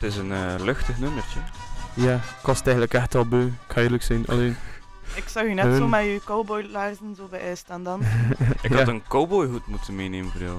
Het 0.05 0.13
is 0.13 0.19
een 0.19 0.33
eh, 0.33 0.55
luchtig 0.65 0.99
nummertje. 0.99 1.39
Ja, 1.95 2.15
ik 2.15 2.21
was 2.47 2.57
het 2.59 2.67
eigenlijk 2.67 2.95
echt 2.97 3.15
al 3.15 3.27
beu, 3.27 3.47
ik 3.47 3.53
ga 3.73 3.81
eerlijk 3.81 4.03
zijn. 4.03 4.27
Alleen, 4.27 4.57
Ik 5.15 5.29
zag 5.29 5.43
u 5.45 5.55
net 5.55 5.65
Hun. 5.65 5.77
zo 5.77 5.89
met 5.89 6.05
je 6.05 6.21
cowboylaarzen 6.25 7.15
zo 7.17 7.27
bij 7.31 7.41
ijs 7.41 7.59
staan 7.59 7.85
dansen. 7.85 8.37
Ik 8.63 8.71
Ja. 8.71 8.77
had 8.77 8.89
een 8.89 9.03
cowboyhoed 9.09 9.67
moeten 9.67 9.95
meenemen 9.95 10.31
voor 10.33 10.41
jou. 10.43 10.57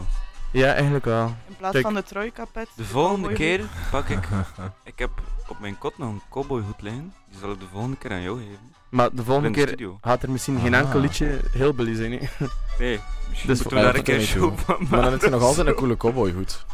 ja, 0.51 0.73
eigenlijk 0.73 1.05
wel. 1.05 1.25
In 1.47 1.55
plaats 1.57 1.73
Kijk. 1.73 1.85
van 1.85 1.93
de 1.93 2.03
trojkapet. 2.03 2.67
De 2.75 2.83
volgende 2.85 3.33
keer 3.33 3.61
pak 3.91 4.09
ik... 4.09 4.27
Ik 4.83 4.99
heb 4.99 5.09
op 5.47 5.59
mijn 5.59 5.77
kot 5.77 5.97
nog 5.97 6.09
een 6.09 6.21
cowboyhoed 6.29 6.81
liggen. 6.81 7.13
Die 7.29 7.39
zal 7.39 7.51
ik 7.51 7.59
de 7.59 7.65
volgende 7.71 7.97
keer 7.97 8.11
aan 8.11 8.21
jou 8.21 8.37
geven. 8.37 8.73
Maar 8.89 9.09
de 9.11 9.23
volgende 9.23 9.49
de 9.49 9.55
keer 9.55 9.67
studio. 9.67 9.97
gaat 10.01 10.23
er 10.23 10.31
misschien 10.31 10.59
geen 10.59 10.73
Ah. 10.73 10.79
enkel 10.79 10.99
liedje 10.99 11.39
heel 11.51 11.73
billy 11.73 11.95
zijn. 11.95 12.11
hè. 12.11 12.17
Nee, 12.79 12.99
misschien 13.29 13.49
Dus 13.49 13.59
moeten 13.59 13.77
we 13.77 13.83
daar 13.83 13.95
een 13.95 14.03
keer 14.03 14.15
er 14.15 14.21
show 14.21 14.57
van 14.57 14.75
Maar 14.89 15.01
dan 15.01 15.11
heb 15.11 15.21
je 15.21 15.29
nog 15.29 15.41
altijd 15.41 15.67
een 15.67 15.73
coole 15.75 15.97
cowboyhoed. 15.97 16.65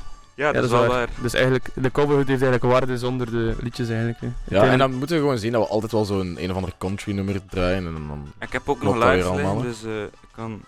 Ja, 0.42 0.52
dat 0.52 0.64
is 0.64 0.70
wel 0.70 0.86
waar. 0.86 1.10
Dus 1.22 1.34
eigenlijk, 1.34 1.70
de 1.74 1.92
cowboyhood 1.92 2.28
heeft 2.28 2.42
eigenlijk 2.42 2.74
waarde 2.74 2.98
zonder 2.98 3.32
de 3.32 3.56
liedjes 3.60 3.90
eigenlijk. 3.90 4.20
hè. 4.20 4.28
Ja, 4.48 4.64
en 4.64 4.78
dan 4.78 4.94
moeten 4.94 5.16
we 5.16 5.22
gewoon 5.22 5.38
zien 5.38 5.52
dat 5.52 5.62
we 5.62 5.68
altijd 5.68 5.92
wel 5.92 6.06
zo'n 6.06 6.36
een 6.40 6.50
of 6.50 6.56
ander 6.56 6.74
country 6.78 7.14
nummer 7.14 7.46
draaien. 7.50 7.86
En 7.86 7.94
dan... 7.94 8.34
Ik 8.40 8.52
heb 8.52 8.70
ook 8.70 8.82
nog 8.82 9.00
dat 9.00 9.14
liggen, 9.14 9.58
hè? 9.58 9.62
dus 9.62 9.84
eh, 9.84 10.04
ik 10.04 10.30
kan... 10.36 10.62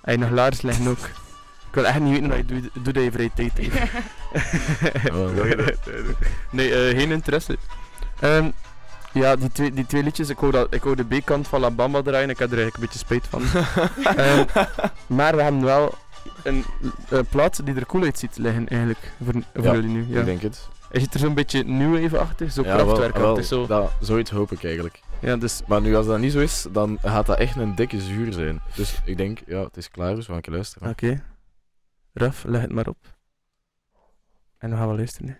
Hij 0.00 0.16
nog 0.16 0.30
laars 0.30 0.62
liggen 0.62 0.88
ook. 0.88 0.98
Ik 1.68 1.74
wil 1.74 1.86
echt 1.86 2.00
niet 2.00 2.12
weten 2.12 2.28
wat 2.28 2.38
je 2.38 2.44
doet, 2.44 2.84
doet 2.84 2.94
dat 2.94 3.04
je 3.04 3.12
vrije 3.12 3.30
tijd 3.34 3.52
heeft. 3.54 3.76
Nee, 6.50 6.74
eh, 6.74 6.98
geen 6.98 7.10
interesse. 7.10 7.56
Ehm, 8.20 8.50
ja, 9.12 9.36
die 9.36 9.52
twee, 9.52 9.72
die 9.72 9.86
twee 9.86 10.02
liedjes, 10.02 10.28
ik 10.28 10.38
wou, 10.38 10.52
dat, 10.52 10.74
ik 10.74 10.82
wou 10.82 10.96
de 10.96 11.04
B-kant 11.04 11.48
van 11.48 11.60
La 11.60 11.70
Bamba 11.70 12.02
draaien, 12.02 12.30
ik 12.30 12.38
heb 12.38 12.52
er 12.52 12.58
eigenlijk 12.58 12.76
een 12.76 12.80
beetje 12.80 12.98
spijt 12.98 13.26
van. 13.30 13.42
Ehm, 14.24 14.44
maar 15.06 15.36
we 15.36 15.42
hebben 15.42 15.64
wel 15.64 15.94
een 16.44 16.64
eh, 17.10 17.18
plaat 17.30 17.66
die 17.66 17.74
er 17.74 17.86
cool 17.86 18.02
uitziet 18.04 18.36
liggen 18.36 18.68
eigenlijk, 18.68 19.12
voor, 19.24 19.32
voor 19.54 19.64
Ja, 19.64 19.72
jullie 19.74 19.90
nu. 19.90 20.06
Ja. 20.08 20.18
Ik 20.20 20.24
denk 20.24 20.40
het. 20.40 20.68
Hij 20.90 21.00
ziet 21.00 21.14
er 21.14 21.20
zo'n 21.20 21.34
beetje 21.34 21.64
new 21.64 22.00
wave-achtig, 22.02 22.52
zo 22.52 22.62
Ja, 22.62 22.76
wel- 22.76 22.84
krachtwerkachtig, 22.84 23.48
wel, 23.48 23.60
zo. 23.60 23.66
Dat, 23.66 23.92
zoiets 24.00 24.30
hoop 24.30 24.52
ik 24.52 24.64
eigenlijk. 24.64 25.00
Ja, 25.20 25.36
dus 25.36 25.62
Maar 25.66 25.80
nu, 25.80 25.96
als 25.96 26.06
dat 26.06 26.18
niet 26.18 26.32
zo 26.32 26.38
is, 26.40 26.66
dan 26.72 26.98
gaat 27.02 27.26
dat 27.26 27.38
echt 27.38 27.56
een 27.56 27.74
dikke 27.74 28.00
zuur 28.00 28.32
zijn. 28.32 28.60
Dus 28.74 29.00
ik 29.04 29.16
denk, 29.16 29.38
ja, 29.46 29.62
het 29.64 29.76
is 29.76 29.90
klaar, 29.90 30.14
dus 30.14 30.26
we 30.26 30.32
gaan 30.32 30.42
luisteren. 30.54 30.88
Oké. 30.90 31.22
Raf, 32.12 32.44
leg 32.44 32.60
het 32.60 32.72
maar 32.72 32.86
op. 32.86 32.96
En 34.58 34.70
dan 34.70 34.78
gaan 34.78 34.88
we 34.88 34.96
luisteren. 34.96 35.38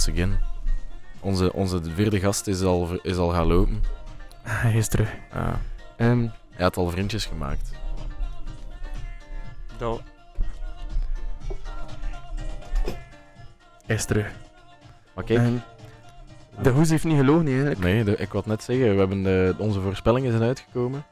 Once 0.00 0.10
again. 0.12 0.38
Onze, 1.20 1.52
onze 1.52 1.80
vierde 1.94 2.20
gast 2.20 2.46
is 2.46 2.62
al, 2.62 2.88
is 3.02 3.16
al 3.16 3.28
gaan 3.30 3.46
lopen. 3.46 3.82
Hij 4.42 4.72
is 4.74 4.88
terug. 4.88 5.14
Ehm, 5.96 6.26
hij 6.50 6.64
had 6.64 6.76
al 6.76 6.90
vriendjes 6.90 7.24
gemaakt. 7.26 7.70
Dat, 9.78 10.02
hij 13.86 13.96
is 13.96 14.04
terug. 14.04 14.30
Maar 15.14 15.24
kijk, 15.24 15.38
Ehm, 15.38 15.54
de 16.62 16.70
hoes 16.70 16.90
heeft 16.90 17.04
niet 17.04 17.16
gelogen 17.18 17.46
eigenlijk. 17.46 17.78
nee, 17.80 18.04
de- 18.04 18.16
ik 18.16 18.32
wou 18.32 18.44
net 18.46 18.62
zeggen, 18.62 18.92
we 18.92 18.98
hebben 18.98 19.22
de, 19.22 19.54
onze 19.58 19.80
voorspellingen 19.80 20.30
zijn 20.30 20.42
uitgekomen. 20.42 21.04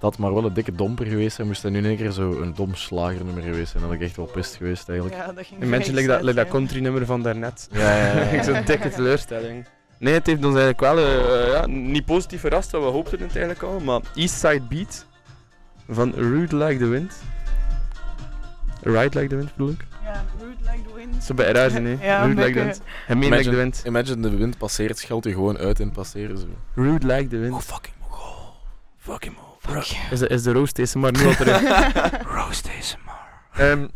Dat 0.00 0.10
had 0.10 0.18
maar 0.18 0.34
wel 0.34 0.44
een 0.44 0.52
dikke 0.52 0.74
domper 0.74 1.06
geweest 1.06 1.36
zijn, 1.36 1.46
moest 1.46 1.62
hij 1.62 1.70
nu 1.70 1.78
in 1.78 1.84
één 1.84 1.96
keer 1.96 2.10
zo 2.10 2.40
een 2.40 2.54
dom 2.54 2.74
slagernummer 2.74 3.42
geweest 3.42 3.70
zijn. 3.70 3.82
Dat 3.82 3.92
had 3.92 4.00
ik 4.00 4.06
echt 4.06 4.16
wel 4.16 4.26
pist 4.26 4.56
geweest 4.56 4.88
eigenlijk. 4.88 5.18
Ja, 5.20 5.32
dat 5.32 5.46
ging 5.46 5.62
Een 5.62 5.70
beetje 5.70 5.92
vrij 5.92 6.02
like 6.02 6.12
dat, 6.12 6.22
like 6.22 6.34
dat 6.34 6.48
country 6.48 6.80
nummer 6.80 7.06
van 7.06 7.22
daarnet. 7.22 7.68
Ja, 7.72 7.96
ja, 7.96 8.06
ja. 8.06 8.22
Ik 8.22 8.42
zo'n 8.54 8.64
dikke 8.64 8.88
teleurstelling. 8.88 9.66
Nee, 9.98 10.14
het 10.14 10.26
heeft 10.26 10.44
ons 10.44 10.56
eigenlijk 10.56 10.80
wel 10.80 10.98
eh, 10.98 11.52
ja, 11.52 11.66
niet 11.66 12.04
positief 12.04 12.40
verrast, 12.40 12.70
wat 12.70 12.82
we 12.82 12.88
hoopten 12.88 13.20
het 13.20 13.30
eigenlijk 13.30 13.62
al. 13.62 13.80
Maar 13.80 14.00
Eastside 14.14 14.62
Beat 14.68 15.06
van 15.88 16.12
Rude 16.14 16.56
Like 16.56 16.78
the 16.78 16.86
Wind. 16.86 17.22
Ride 18.82 19.18
Like 19.18 19.26
the 19.26 19.36
Wind 19.36 19.50
bedoel 19.56 19.70
ik. 19.70 19.86
Ja, 20.04 20.24
Rude 20.38 20.56
Like 20.60 20.88
the 20.88 20.94
Wind. 20.94 21.24
Zo 21.24 21.34
bij? 21.34 21.52
Ja, 22.00 22.24
Rude 22.24 22.42
Like 22.42 22.52
the 22.58 22.64
Wind. 22.64 22.80
En 23.06 23.18
Mean 23.18 23.30
Like 23.32 23.42
the 23.42 23.50
Imagine, 23.50 23.56
Wind. 23.56 23.82
imagine 23.86 24.20
de 24.30 24.36
wind 24.36 24.58
passeert, 24.58 24.98
schelt 24.98 25.26
u 25.26 25.32
gewoon 25.32 25.58
uit 25.58 25.80
in 25.80 25.90
passeren. 25.90 26.38
Zo. 26.38 26.46
Rude 26.74 27.06
Like 27.06 27.28
the 27.28 27.38
Wind. 27.38 27.64
fucking 27.64 27.94
mogol. 28.00 28.52
fucking 28.98 29.36
de, 29.60 30.28
is 30.28 30.42
de 30.42 30.52
roast 30.52 30.76
deze 30.76 30.98
maar 30.98 31.12
nu 31.12 31.26
al 31.26 31.34
terug. 31.34 31.62
roast 32.36 32.64
deze 32.64 32.96
maar. 33.04 33.48
Ehm, 33.52 33.88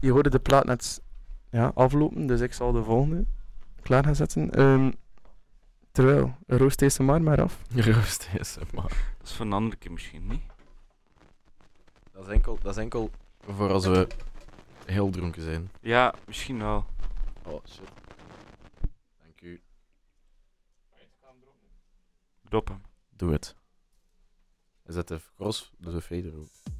je 0.00 0.10
hoorde 0.10 0.30
de 0.30 0.38
plaat 0.38 0.64
net 0.64 1.02
ja, 1.50 1.72
aflopen, 1.74 2.26
dus 2.26 2.40
ik 2.40 2.52
zal 2.52 2.72
de 2.72 2.82
volgende 2.82 3.24
klaar 3.82 4.04
gaan 4.04 4.14
zetten. 4.14 4.50
Ehm, 4.50 4.92
terwijl, 5.92 6.36
roast 6.46 6.78
deze 6.78 7.02
maar 7.02 7.22
maar 7.22 7.42
af. 7.42 7.62
Roost 7.74 8.28
is 8.38 8.56
maar. 8.72 9.14
Dat 9.18 9.28
is 9.28 9.32
voor 9.32 9.46
een 9.46 9.52
andere 9.52 9.76
keer 9.76 9.92
misschien 9.92 10.26
niet. 10.26 10.42
Dat 12.12 12.26
is 12.26 12.32
enkel, 12.32 12.58
dat 12.62 12.76
is 12.76 12.82
enkel 12.82 13.10
voor 13.46 13.72
als 13.72 13.86
we 13.86 14.06
heel 14.84 15.10
dronken 15.10 15.42
zijn. 15.42 15.70
Ja, 15.80 16.14
misschien 16.26 16.58
wel. 16.58 16.84
Oh 17.42 17.60
shit. 17.68 17.88
Dank 19.22 19.40
u. 19.40 19.60
Drop 22.48 22.68
hem. 22.68 22.82
Doe 23.16 23.32
het. 23.32 23.56
Zet 24.86 25.08
de 25.08 25.20
cross, 25.36 25.72
de 25.78 26.00
fader 26.00 26.36
ook. 26.36 26.48
Standing 26.48 26.73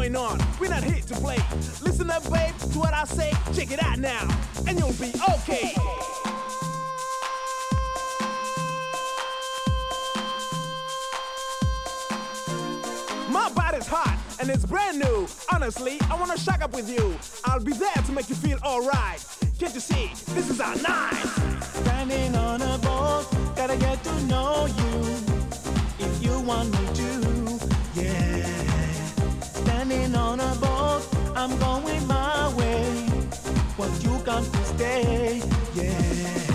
going 0.00 0.16
on? 0.16 0.38
We're 0.58 0.70
not 0.70 0.82
here 0.82 1.02
to 1.02 1.14
play. 1.16 1.36
Listen 1.82 2.08
up, 2.10 2.22
babe, 2.32 2.56
to 2.72 2.78
what 2.78 2.94
I 2.94 3.04
say. 3.04 3.32
Check 3.52 3.70
it 3.70 3.82
out 3.84 3.98
now, 3.98 4.26
and 4.66 4.78
you'll 4.78 4.94
be 4.94 5.12
okay. 5.34 5.74
My 13.28 13.50
body's 13.54 13.86
hot 13.86 14.16
and 14.40 14.48
it's 14.48 14.64
brand 14.64 14.98
new. 15.00 15.28
Honestly, 15.52 15.98
I 16.10 16.14
wanna 16.18 16.38
shack 16.38 16.62
up 16.62 16.72
with 16.72 16.88
you. 16.88 17.14
I'll 17.44 17.60
be 17.60 17.74
there 17.74 18.02
to 18.06 18.12
make 18.12 18.30
you 18.30 18.36
feel 18.36 18.58
alright. 18.64 19.22
Can't 19.58 19.74
you 19.74 19.80
see? 19.80 20.10
This 20.32 20.48
is 20.48 20.62
our 20.62 20.76
night. 20.76 21.26
Standing 21.82 22.34
on 22.36 22.62
a 22.62 22.78
boat, 22.78 23.26
gotta 23.54 23.76
get 23.76 24.02
to 24.04 24.22
know 24.22 24.66
you. 24.66 25.00
If 25.98 26.22
you 26.24 26.40
want 26.40 26.70
me 26.70 26.86
to, 26.94 28.00
yeah. 28.00 28.29
Standing 29.80 30.14
on 30.14 30.38
a 30.40 30.54
boat, 30.56 31.08
I'm 31.34 31.58
going 31.58 32.06
my 32.06 32.54
way. 32.54 33.08
Won't 33.78 34.04
you 34.04 34.20
come 34.26 34.44
to 34.44 34.64
stay, 34.64 35.40
yeah. 35.74 36.49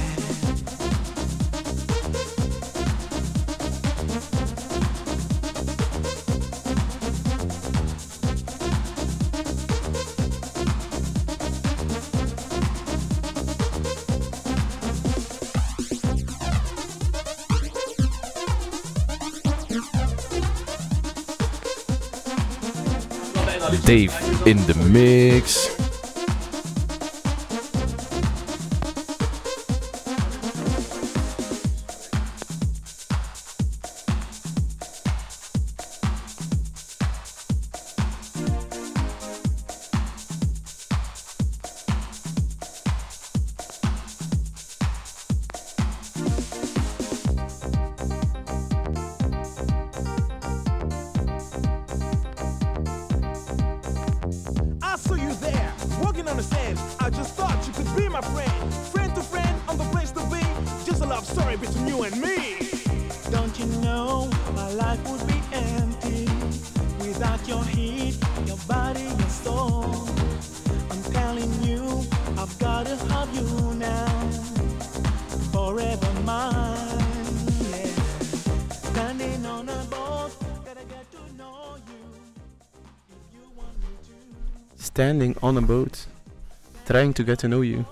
Dave 23.86 24.16
in 24.48 24.58
the 24.66 24.74
mix. 24.90 25.85
A 61.06 61.08
love 61.08 61.26
story 61.26 61.56
between 61.58 61.88
you 61.88 62.04
and 62.04 62.20
me. 62.20 62.58
Don't 63.30 63.58
you 63.60 63.66
know 63.82 64.30
my 64.56 64.70
life 64.74 65.02
would 65.10 65.26
be 65.28 65.40
empty 65.54 66.26
without 67.00 67.48
your 67.48 67.64
heat, 67.64 68.18
your 68.46 68.58
body, 68.68 69.04
your 69.04 69.30
soul? 69.44 70.08
I'm 70.92 71.04
telling 71.14 71.52
you, 71.64 71.82
I've 72.42 72.58
gotta 72.58 72.96
have 73.14 73.30
you 73.38 73.48
now, 73.76 74.08
forever 75.54 76.12
mine. 76.24 77.00
Yeah. 77.72 77.86
Standing 78.92 79.46
on 79.46 79.70
a 79.70 79.84
boat, 79.90 80.32
gotta 80.66 80.86
get 80.94 81.06
to 81.12 81.22
know 81.38 81.76
you. 81.90 82.02
If 83.14 83.34
you 83.36 83.44
want 83.56 83.78
me 83.84 83.92
to. 84.78 84.84
Standing 84.84 85.36
on 85.42 85.58
a 85.58 85.62
boat. 85.62 86.08
Trying 86.86 87.14
to 87.14 87.24
get 87.24 87.40
to 87.40 87.48
know 87.48 87.62
you. 87.64 87.86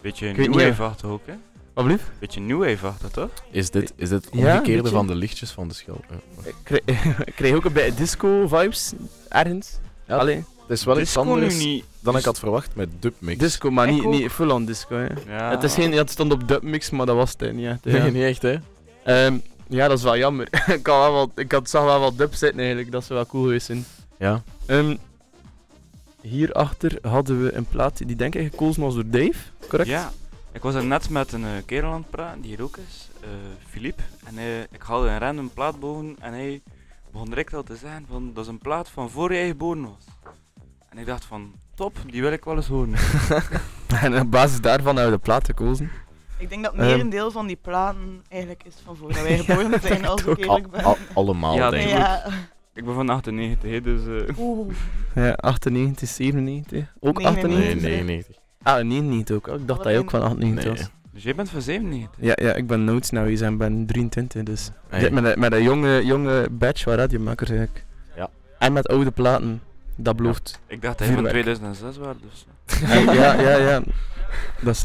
Beetje 0.00 0.26
weet 0.26 0.34
een 0.34 0.40
niet, 0.40 0.50
nieuwe 0.50 0.66
ja. 0.66 0.74
vacht 0.74 1.02
hè? 1.02 1.34
Wat 1.74 1.84
blieft? 1.84 2.04
Beetje 2.18 2.40
new 2.40 2.58
wave 2.64 2.86
achter, 2.86 3.10
toch? 3.10 3.30
Is 3.50 3.70
dit, 3.70 3.92
is 3.96 4.08
dit 4.08 4.28
Ja, 4.32 4.38
omgekeerde 4.52 4.82
beetje. 4.82 4.96
van 4.96 5.06
de 5.06 5.14
lichtjes 5.14 5.50
van 5.50 5.68
de 5.68 5.74
schel? 5.74 6.00
Ja. 6.10 6.48
Ik 6.48 6.54
kreeg, 6.62 6.80
ik 7.30 7.34
kreeg 7.34 7.54
ook 7.54 7.64
een 7.64 7.72
beetje 7.72 7.94
disco-vibes, 7.94 8.92
ergens. 9.28 9.78
Ja, 10.06 10.16
Allee, 10.16 10.36
Het 10.36 10.70
is 10.78 10.84
wel 10.84 11.00
iets 11.00 11.16
anders 11.16 11.58
niet. 11.58 11.84
dan 12.00 12.16
ik 12.16 12.24
had 12.24 12.38
verwacht 12.38 12.74
met 12.74 12.88
dubmix. 13.00 13.38
disco, 13.38 13.70
maar 13.70 13.92
niet, 13.92 14.04
niet 14.04 14.30
full-on 14.30 14.64
disco. 14.64 14.96
Hè. 14.96 15.06
Ja. 15.36 15.50
Het, 15.50 15.62
is 15.62 15.74
geen, 15.74 15.92
het 15.92 16.10
stond 16.10 16.32
op 16.32 16.48
dubmix, 16.48 16.90
maar 16.90 17.06
dat 17.06 17.16
was 17.16 17.34
het 17.38 17.52
niet 17.52 17.66
echt. 17.66 17.84
hè, 17.84 17.90
Nee, 17.92 18.00
ja. 18.02 18.08
niet 18.10 18.22
echt, 18.22 18.42
hè? 18.42 18.56
Ehm, 19.04 19.36
ja, 19.68 19.88
dat 19.88 19.98
is 19.98 20.04
wel 20.04 20.16
jammer. 20.16 20.48
ik, 20.78 20.86
had 20.86 20.98
wel 20.98 21.12
wat, 21.12 21.30
ik 21.36 21.52
had, 21.52 21.70
zag 21.70 21.84
wel 21.84 22.00
wat 22.00 22.18
dub 22.18 22.34
zitten 22.34 22.58
eigenlijk, 22.58 22.90
dat 22.92 23.04
zou 23.04 23.18
wel 23.18 23.28
cool 23.28 23.42
geweest 23.44 23.66
zijn. 23.66 23.84
Ja. 24.18 24.42
Ehm, 24.66 24.96
hierachter 26.20 26.98
hadden 27.02 27.42
we 27.44 27.52
een 27.54 27.64
plaat 27.64 27.98
die 28.06 28.16
denk 28.16 28.34
ik 28.34 28.50
gekozen 28.50 28.82
was 28.82 28.94
door 28.94 29.08
Dave, 29.10 29.34
correct? 29.68 29.88
Ja, 29.90 30.12
ik 30.54 30.62
was 30.62 30.74
er 30.74 30.84
net 30.84 31.10
met 31.10 31.32
een 31.32 31.44
eh, 31.44 31.50
kerel 31.66 31.90
aan 31.92 32.00
het 32.00 32.10
praten, 32.10 32.40
die 32.40 32.50
hier 32.50 32.62
ook 32.62 32.76
is, 32.76 33.08
eh 33.20 33.28
Philippe. 33.68 34.02
En 34.24 34.36
hij, 34.38 34.66
ik 34.70 34.82
haalde 34.82 35.08
een 35.08 35.18
random 35.18 35.50
plaat 35.50 35.80
boven 35.80 36.16
en 36.20 36.32
hij 36.32 36.62
begon 37.12 37.28
direct 37.28 37.54
al 37.54 37.62
te 37.62 37.76
zeggen 37.76 38.04
van, 38.08 38.30
dat 38.34 38.44
is 38.44 38.50
een 38.50 38.58
plaat 38.58 38.88
van 38.88 39.10
voor 39.10 39.32
jij 39.32 39.46
geboren 39.46 39.82
was. 39.82 40.32
En 40.88 40.98
ik 40.98 41.06
dacht 41.06 41.24
van, 41.24 41.52
top, 41.74 41.96
die 42.06 42.20
wil 42.22 42.32
ik 42.32 42.44
wel 42.44 42.56
eens 42.56 42.66
horen. 42.66 42.94
en 44.02 44.20
op 44.20 44.30
basis 44.30 44.60
daarvan 44.60 44.94
hebben 44.96 45.12
we 45.12 45.18
de 45.18 45.24
plaat 45.24 45.44
gekozen. 45.46 45.90
Ik 46.38 46.48
denk 46.48 46.62
dat 46.64 46.72
Ehm. 46.74 46.82
merendeel 46.86 47.30
van 47.30 47.46
die 47.46 47.56
platen 47.56 48.22
eigenlijk 48.28 48.64
is 48.64 48.74
van 48.84 48.96
voordat 48.96 49.22
wij 49.28 49.38
geboren 49.38 49.80
zijn, 49.80 50.06
als 50.06 50.20
ik 50.24 50.38
eerlijk 50.38 50.64
Al- 50.64 50.70
ben. 50.70 50.84
al- 50.84 50.96
allemaal, 51.14 51.54
Ja, 51.54 51.70
denk 51.70 51.84
ik. 51.84 51.90
Ja. 51.96 52.24
ik 52.74 52.84
ben 52.84 52.94
van 52.94 53.08
98, 53.08 53.70
hè, 53.70 53.80
dus... 53.80 54.26
eh, 54.28 54.38
Oeh. 54.38 54.74
Ja, 55.14 55.32
98, 55.32 56.08
97. 56.08 56.94
Ook 57.00 57.18
99. 57.18 57.32
98? 57.42 57.82
Nee, 57.82 57.90
99. 58.04 58.36
Ah, 58.64 58.84
99 58.84 59.36
ook. 59.36 59.46
Ik 59.60 59.68
dacht 59.68 59.82
dat 59.82 59.92
je 59.92 59.98
ook 59.98 60.10
van 60.10 60.22
98 60.22 60.64
Nee. 60.64 60.74
was. 60.76 60.90
dus 61.12 61.22
jij 61.22 61.34
bent 61.34 61.50
van 61.50 61.62
97? 61.62 62.24
Ja, 62.24 62.46
ja, 62.46 62.54
ik 62.54 62.66
ben 62.66 62.84
noods 62.84 63.10
nou 63.10 63.36
en 63.36 63.56
ben 63.56 63.86
23, 63.86 64.42
dus. 64.42 64.70
Met, 64.90 65.24
een, 65.24 65.40
met 65.40 65.52
een 65.52 65.62
jonge, 65.62 66.04
jonge 66.04 66.48
badge 66.50 66.82
van 66.82 66.94
radiomakers 66.94 67.50
eigenlijk. 67.50 67.84
Ja. 68.16 68.30
En 68.58 68.72
met 68.72 68.88
oude 68.88 69.10
platen. 69.10 69.62
Dat 69.96 70.16
belooft. 70.16 70.60
Ik 70.66 70.82
dacht 70.82 70.98
dat 70.98 71.06
hij 71.06 71.16
van 71.16 71.26
Vuurwerk. 71.28 71.56
2006 71.56 71.96
was, 71.96 72.16
dus... 72.22 72.46
Ja, 73.14 73.40
ja, 73.40 73.56
ja. 73.56 73.82
Dat 74.60 74.74
is... 74.74 74.84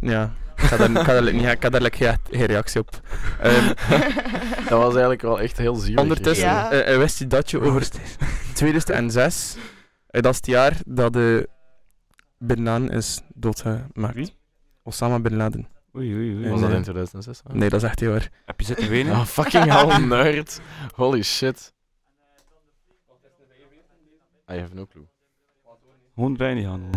ja. 0.00 0.32
Ik 0.56 0.62
ga 0.70 0.76
daar, 0.76 0.90
ik 0.90 1.04
daar, 1.70 2.18
geen 2.30 2.46
reactie 2.46 2.80
op. 2.80 3.00
Ehm, 3.40 3.66
Dat 4.68 4.78
was 4.78 4.90
eigenlijk 4.92 5.22
wel 5.22 5.40
echt 5.40 5.56
heel 5.58 5.74
zielig. 5.74 6.00
ondertussen 6.00 6.46
Ja. 6.46 6.70
eh, 6.70 6.92
eh, 6.92 6.98
wist 6.98 7.18
je 7.18 7.26
dat 7.26 7.50
je 7.50 7.60
over 7.60 7.88
2006, 8.54 9.56
eh, 10.10 10.22
dat 10.22 10.30
is 10.32 10.36
het 10.36 10.46
jaar 10.46 10.76
dat 10.86 11.12
de 11.12 11.48
Bin 12.38 12.62
Laden 12.64 12.88
is 12.90 13.22
doodgemaakt. 13.34 14.14
Wie? 14.14 14.32
Osama 14.82 15.18
Bin 15.18 15.36
Laden. 15.36 15.68
Oei, 15.96 16.14
oei, 16.14 16.34
oei. 16.36 16.50
Was 16.50 16.60
dat 16.60 16.70
in 16.70 16.82
2006? 16.82 17.40
hè? 17.44 17.54
Nee, 17.54 17.68
dat 17.68 17.82
is 17.82 17.88
echt 17.88 18.00
heel 18.00 18.10
waar. 18.10 18.30
Heb 18.44 18.60
je 18.60 18.66
zitten 18.66 18.88
wenen? 18.88 19.12
Ah, 19.18 19.24
fucking 19.24 19.64
hell, 19.64 19.98
nerd. 20.06 20.60
Holy 20.94 21.22
shit. 21.22 21.72
I 24.50 24.58
have 24.58 24.74
no 24.74 24.86
clue. 24.86 25.06
Gewoon 26.14 26.36
draaien 26.36 26.56
die 26.56 26.66
handen. 26.66 26.90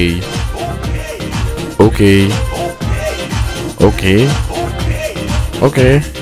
Oké. 0.00 0.20
Oké. 1.76 2.28
Oké. 3.76 4.28
Oké. 5.60 5.88
Jevin 5.90 6.19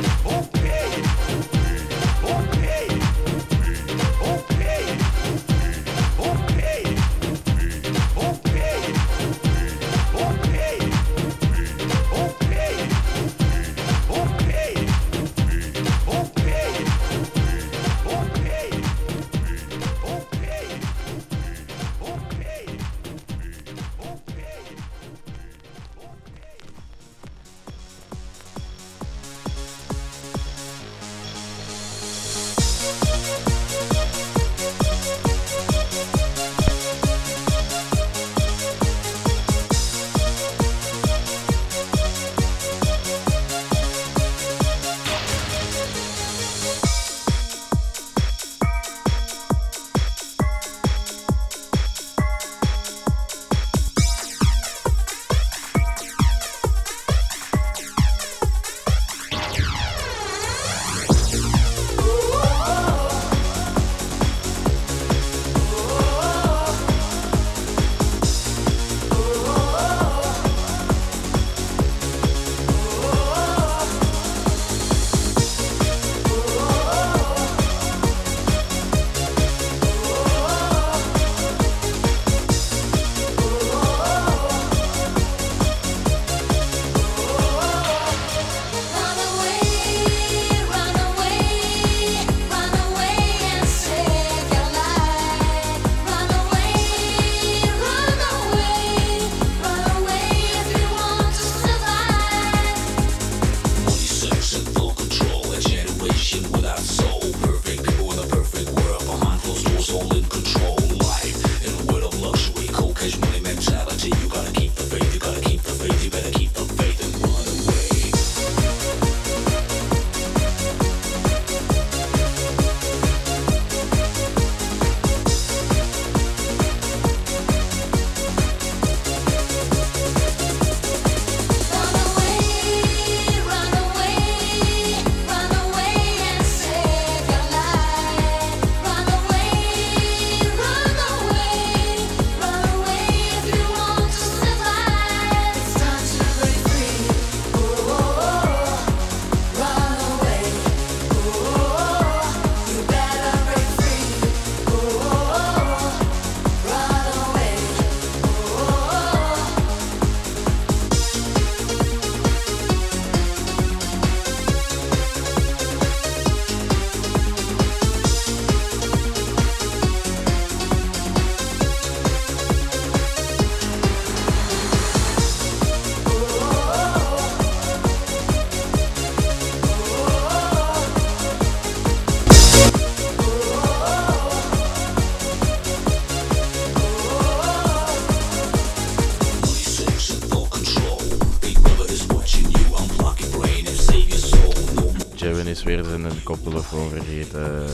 vergeten. 196.89 197.67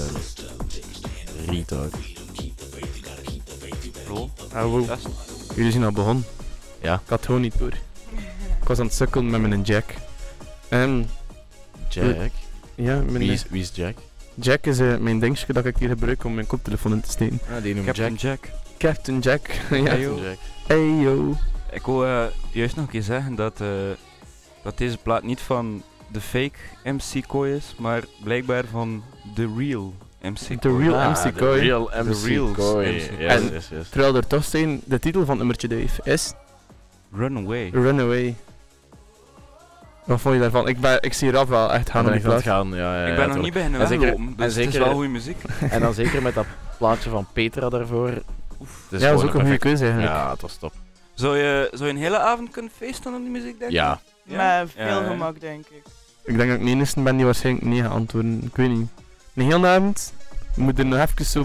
Retard. 1.46 1.94
Bro, 4.04 4.30
Ah, 4.52 4.62
wow. 4.64 4.90
Jullie 5.56 5.70
zijn 5.72 5.84
al 5.84 5.92
begonnen. 5.92 6.24
Ja. 6.80 6.94
Ik 6.94 7.00
had 7.08 7.18
het 7.18 7.26
gewoon 7.26 7.40
niet 7.40 7.58
door. 7.58 7.72
Ik 8.60 8.68
was 8.68 8.78
aan 8.78 8.84
het 8.86 8.94
sukkelen 8.94 9.30
met 9.30 9.40
mijn 9.40 9.62
jack. 9.62 9.84
En 10.68 11.08
Jack. 11.88 12.30
ja, 12.74 12.94
mijn 12.96 13.18
Wie 13.18 13.32
is, 13.32 13.44
wie 13.50 13.62
is 13.62 13.70
Jack? 13.74 13.96
jack 14.34 14.66
is 14.66 14.78
eh, 14.78 14.96
mijn 14.96 15.18
dingetje 15.18 15.52
dat 15.52 15.64
ik 15.64 15.76
hier 15.76 15.88
gebruik 15.88 16.24
om 16.24 16.34
mijn 16.34 16.46
koptelefoon 16.46 16.92
in 16.92 17.00
te 17.00 17.10
steken. 17.10 17.40
Ah, 17.56 17.62
die 17.62 17.74
noemt 17.74 17.86
Captain 17.86 18.14
Jack. 18.14 18.44
Jack. 18.44 18.52
Captain 18.78 19.18
Jack. 19.18 19.46
ja. 19.70 19.82
Hey, 19.84 20.00
Jack. 20.00 20.38
Hey 20.66 20.88
yo. 21.00 21.34
Ik 21.70 21.82
wil 21.86 22.04
eh, 22.06 22.24
juist 22.52 22.76
nog 22.76 22.84
een 22.84 22.90
keer 22.90 23.02
zeggen 23.02 23.34
dat, 23.34 23.60
eh, 23.60 23.68
dat 24.62 24.78
deze 24.78 24.96
plaat 24.96 25.22
niet 25.22 25.40
van 25.40 25.82
de 26.14 26.20
fake 26.20 26.58
MC 26.84 27.26
Kooi 27.26 27.54
is, 27.54 27.74
maar 27.78 28.02
blijkbaar 28.24 28.64
van 28.70 29.02
the 29.34 29.52
real 29.56 29.94
MC 30.22 30.36
The 30.36 30.56
Kooi. 30.68 30.84
real 30.88 31.00
Ah, 31.00 31.10
MC 31.10 31.16
the 31.22 31.32
Koi. 31.32 31.60
Real 31.60 31.84
The 31.86 32.02
MC. 32.02 32.10
MC. 32.10 33.10
Yes, 33.18 33.26
En- 33.40 33.50
yes, 33.52 33.68
yes. 33.68 33.88
Terwijl 33.88 34.16
er 34.16 34.26
toch 34.26 34.44
zijn, 34.44 34.80
de 34.84 34.98
titel 34.98 35.20
van 35.20 35.28
het 35.28 35.38
nummertje 35.38 35.68
Dave 35.68 36.10
is 36.12 36.32
Runaway. 37.12 37.70
Runaway. 37.72 38.34
Wat 40.04 40.20
vond 40.20 40.34
je 40.34 40.40
daarvan? 40.40 40.68
Ik, 40.68 40.80
ben, 40.80 41.02
ik 41.02 41.12
zie 41.12 41.30
Raf 41.30 41.48
wel 41.48 41.72
echt 41.72 41.90
gaan 41.90 42.04
ben 42.04 42.14
ik 42.14 42.24
aan 42.24 42.42
gaan, 42.42 42.68
ja, 42.68 42.76
ja, 42.76 43.02
ik 43.02 43.08
ja, 43.08 43.16
ben 43.16 43.28
nog 43.34 43.42
niet 43.42 43.52
beginnen 43.52 43.80
En 43.80 43.86
zeker- 43.86 44.08
en 44.14 44.34
dus 44.36 44.54
het 44.54 44.66
is 44.66 44.72
zeker- 44.72 44.80
wel 44.80 44.92
goede 44.92 45.08
muziek. 45.08 45.36
En 45.70 45.80
dan 45.80 45.94
zeker 45.94 46.22
met 46.22 46.34
dat 46.34 46.46
plaatje 46.78 47.10
van 47.10 47.26
Petra 47.32 47.68
daarvoor. 47.68 48.08
Is 48.10 48.20
Ja, 48.90 49.10
dat 49.10 49.18
is 49.18 49.24
ook 49.28 49.34
een 49.34 49.40
goede 49.40 49.58
keuze 49.58 49.84
eigenlijk. 49.84 50.12
Ja, 50.12 50.30
het 50.30 50.40
was 50.40 50.56
top. 50.56 50.72
Zou 51.14 51.36
je, 51.38 51.68
zou 51.72 51.84
je 51.88 51.94
een 51.94 52.00
hele 52.02 52.18
avond 52.18 52.50
kunnen 52.50 52.70
feesten 52.76 53.14
op 53.14 53.20
die 53.20 53.30
muziek, 53.30 53.58
denk 53.58 53.70
je? 53.70 53.76
Ja. 53.76 54.00
Met 54.24 54.70
veel 54.76 55.04
gemak, 55.04 55.40
denk 55.40 55.66
ik. 55.66 55.82
Ik 56.24 56.36
denk 56.36 56.50
dat 56.50 56.58
ik 56.58 56.64
de 56.64 56.70
enige 56.70 57.00
ben 57.00 57.16
die 57.16 57.24
waarschijnlijk 57.24 57.66
nee 57.66 57.82
gaat 57.82 57.90
antwoorden. 57.92 58.42
Ik 58.44 58.56
weet 58.56 58.68
niet. 58.70 58.88
Een 59.34 59.44
hele 59.50 59.66
avond 59.66 60.12
moet 60.56 60.78
er 60.78 60.86
nog 60.86 60.98
even 60.98 61.24
zo 61.24 61.44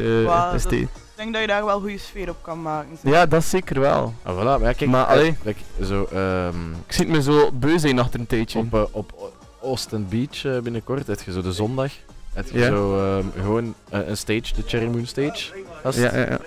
eh 0.00 0.24
Wauw, 0.24 0.46
in 0.46 0.52
dat- 0.52 0.60
steken. 0.60 0.88
Ik 0.94 1.26
denk 1.26 1.32
dat 1.32 1.40
je 1.40 1.46
daar 1.48 1.64
wel 1.64 1.80
goede 1.80 1.98
sfeer 1.98 2.28
op 2.28 2.42
kan 2.42 2.62
maken. 2.62 2.98
zeg. 3.02 3.12
Ja, 3.12 3.26
dat 3.26 3.44
zeker 3.44 3.80
wel. 3.80 4.14
Ah, 4.22 4.34
voilà. 4.34 4.44
Maar 4.44 4.60
ja, 4.60 4.72
kijk, 4.72 4.90
Maar, 4.90 5.04
eh, 5.04 5.10
allee. 5.10 5.36
kijk, 5.44 5.56
zo, 5.84 6.04
ehm, 6.12 6.70
Ik 6.86 6.92
zie 6.92 7.04
het 7.06 7.14
me 7.14 7.22
zo 7.22 7.50
beu 7.52 7.78
zijn 7.78 7.98
achter 7.98 8.20
een 8.20 8.26
tijdje. 8.26 8.58
op, 8.58 8.74
eh, 8.74 8.82
op 8.90 9.32
Austin 9.62 10.06
Beach 10.08 10.44
eh, 10.44 10.58
binnenkort 10.58 11.06
heb 11.06 11.20
je 11.20 11.32
zo 11.32 11.42
de 11.42 11.52
zondag. 11.52 11.92
Heb 12.32 12.50
je 12.50 12.64
zo 12.64 12.98
ehm, 13.16 13.26
gewoon 13.42 13.74
eh, 13.90 14.08
een 14.08 14.16
stage, 14.16 14.54
de 14.54 14.62
Cherry 14.66 14.86
Moon 14.86 15.06
Stage. 15.06 15.64
Dat 15.82 15.94
is, 15.94 16.00
Ja, 16.02 16.16
ja, 16.16 16.30
ja. 16.30 16.38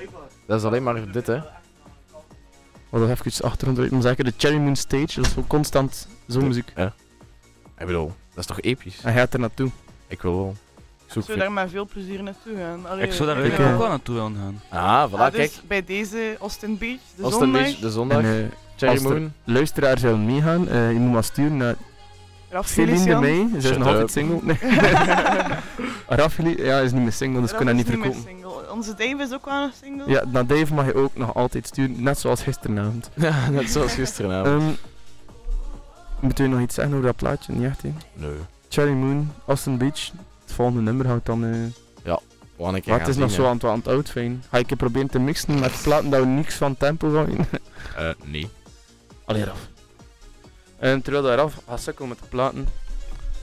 dat 0.47 0.59
is 0.59 0.65
alleen 0.65 0.83
maar 0.83 1.11
dit, 1.11 1.27
hè. 1.27 1.39
Wat 2.89 3.01
nog 3.01 3.09
even 3.09 3.45
achtergrond 3.45 3.91
moet 3.91 4.03
zeggen, 4.03 4.25
de 4.25 4.33
Cherry 4.37 4.57
Moon 4.57 4.75
Stage, 4.75 5.15
dat 5.15 5.25
is 5.25 5.33
zo 5.33 5.43
constant 5.47 6.07
zo'n 6.27 6.47
muziek. 6.47 6.71
Ja. 6.75 6.93
Ik 7.77 7.85
bedoel, 7.85 8.05
dat 8.29 8.37
is 8.39 8.45
toch 8.45 8.61
episch? 8.61 8.99
Hij 9.01 9.13
gaat 9.13 9.33
er 9.33 9.39
naartoe. 9.39 9.69
Ik 10.07 10.21
wil 10.21 10.35
wel. 10.37 10.55
Zoek 11.05 11.21
Ik 11.23 11.27
zou 11.29 11.39
daar 11.39 11.51
met 11.51 11.69
veel 11.71 11.85
plezier 11.85 12.23
naartoe 12.23 12.55
gaan. 12.57 12.85
Allee, 12.89 13.05
Ik 13.05 13.13
zou 13.13 13.27
daar 13.29 13.45
ik, 13.45 13.57
eh, 13.57 13.71
ook 13.73 13.77
wel 13.79 13.87
naartoe 13.87 14.15
willen 14.15 14.35
gaan. 14.35 14.61
Ah, 14.69 15.11
voilà, 15.11 15.15
ah, 15.15 15.31
dus 15.31 15.35
kijk. 15.35 15.51
bij 15.67 15.83
deze 15.83 16.35
Austin 16.39 16.77
Beach, 16.77 16.99
de 17.15 17.21
Austin 17.23 17.41
zondag, 17.43 17.61
Beach, 17.61 17.77
de 17.79 17.91
zondag. 17.91 18.17
En, 18.17 18.25
eh, 18.25 18.31
Cherry 18.75 18.93
als 18.95 19.03
er 19.03 19.11
Moon. 19.19 19.33
luisteraars 19.43 20.01
willen 20.01 20.25
meegaan, 20.25 20.67
eh, 20.69 20.91
je 20.91 20.99
moet 20.99 21.11
maar 21.13 21.23
sturen 21.23 21.57
naar 21.57 21.75
Raf 22.49 22.67
Celine 22.67 22.97
de 22.97 22.99
Felician. 23.03 23.49
Ze 23.49 23.57
is 23.57 23.63
Shut 23.65 23.77
nog 23.77 23.87
altijd 23.87 24.03
up. 24.03 24.09
single. 24.09 24.39
Nee. 24.43 24.57
Rafili, 26.07 26.63
ja, 26.63 26.79
is 26.79 26.91
niet 26.91 27.01
meer 27.01 27.11
single, 27.11 27.41
dus 27.41 27.49
Raf 27.49 27.57
kunnen 27.57 27.77
dat 27.77 27.85
is 27.85 27.91
niet 27.91 27.99
meer 28.03 28.13
verkopen. 28.13 28.37
single. 28.41 28.71
Onze 28.71 28.93
Dave 28.95 29.23
is 29.23 29.33
ook 29.33 29.45
wel 29.45 29.61
nog 29.61 29.71
single. 29.83 30.09
Ja, 30.09 30.23
naar 30.27 30.45
Dave 30.47 30.73
mag 30.73 30.85
je 30.85 30.95
ook 30.95 31.15
nog 31.15 31.35
altijd 31.35 31.67
sturen, 31.67 32.03
net 32.03 32.19
zoals 32.19 32.41
gisteravond. 32.43 33.09
Ja, 33.15 33.49
net 33.49 33.69
zoals 33.71 33.93
gisteravond. 33.93 34.61
Ehm 34.61 34.71
moet 36.23 36.39
u 36.39 36.47
nog 36.47 36.59
iets 36.59 36.75
zeggen 36.75 36.93
over 36.93 37.05
dat 37.05 37.15
plaatje? 37.15 37.53
Niet 37.53 37.63
echt, 37.63 37.81
hè? 37.81 37.93
nee. 38.13 38.29
Cherry 38.69 38.91
Moon, 38.91 39.31
Austin 39.47 39.77
Beach. 39.77 40.11
Het 40.43 40.53
volgende 40.53 40.81
nummer 40.81 41.07
houdt 41.07 41.25
dan... 41.25 41.45
eh 41.45 41.49
We 42.57 42.63
gaan 42.63 42.73
een 42.75 42.81
keer 42.81 42.89
maar 42.91 42.99
het 42.99 43.09
is 43.09 43.15
nog 43.17 43.31
zo 43.31 43.45
aan 43.45 43.53
het, 43.53 43.63
aan 43.63 43.77
het 43.77 43.87
oud 43.87 44.09
fijn. 44.09 44.43
Ga 44.49 44.57
ik 44.57 44.71
een 44.71 44.77
proberen 44.77 45.09
te 45.09 45.19
mixen 45.19 45.59
met 45.59 45.79
platen 45.83 46.09
dat 46.09 46.19
we 46.19 46.25
niks 46.25 46.55
van 46.55 46.77
tempo 46.77 47.13
hè. 47.13 47.23
Eh, 47.97 48.15
nee. 48.23 48.49
Allee, 49.25 49.43
Raf. 49.43 49.67
En 50.77 51.01
terwijl 51.01 51.23
dat 51.23 51.35
Raf 51.35 51.61
gaat 51.67 51.81
sukkelen 51.81 52.09
met 52.09 52.19
de 52.19 52.25
platen. 52.29 52.67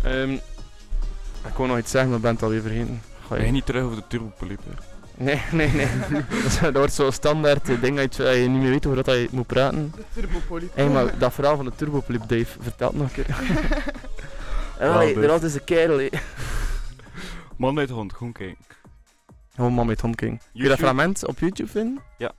ehm 0.03 0.31
ik 1.47 1.57
wou 1.57 1.68
nog 1.68 1.78
iets 1.78 1.91
zeggen, 1.91 2.09
maar 2.09 2.18
ik 2.18 2.24
ben 2.24 2.35
het 2.35 2.43
alweer 2.43 2.62
vergeten. 2.62 3.03
Ga 3.28 3.37
je 3.37 3.51
niet 3.51 3.66
terug 3.66 3.83
over 3.85 3.97
de 3.97 4.03
turbopoliep? 4.09 4.61
Nee, 5.20 5.42
nee, 5.52 5.68
nee. 5.68 5.86
dat, 6.28 6.44
is- 6.44 6.58
dat 6.58 6.74
wordt 6.74 6.92
zo'n 6.92 7.12
standaard 7.12 7.68
eh, 7.68 7.80
ding 7.80 7.96
dat 7.96 8.16
je, 8.16 8.22
dat 8.22 8.34
je 8.34 8.40
niet 8.48 8.60
meer 8.60 8.70
weet 8.70 8.86
over 8.86 9.02
wat 9.04 9.14
je 9.14 9.28
moet 9.30 9.46
praten. 9.46 9.92
De 9.96 10.02
turbopoliep. 10.20 10.74
Hé, 10.74 10.88
maar 10.88 11.18
dat 11.18 11.32
verhaal 11.34 11.56
van 11.56 11.64
de 11.64 11.72
turbopolip, 11.76 12.20
Dave, 12.28 12.46
vertel 12.60 12.88
het 12.88 12.96
nog 12.96 13.16
een 13.16 13.24
keer. 13.24 13.36
En 14.78 14.92
allee, 14.92 15.14
er 15.28 15.44
is 15.44 15.54
een 15.54 15.64
kerel, 15.64 15.98
hé. 15.98 16.08
Man 17.56 17.74
met 17.74 17.90
hond, 17.90 18.12
gewoon 18.12 18.32
kijken. 18.32 18.64
Gewoon 19.54 19.72
man 19.72 19.86
met 19.86 20.00
Honking. 20.00 20.38
Kun 20.38 20.62
je 20.62 20.68
dat 20.68 20.78
fragment 20.78 21.26
op 21.26 21.38
YouTube 21.38 21.70
vinden? 21.70 22.02
Ja. 22.18 22.32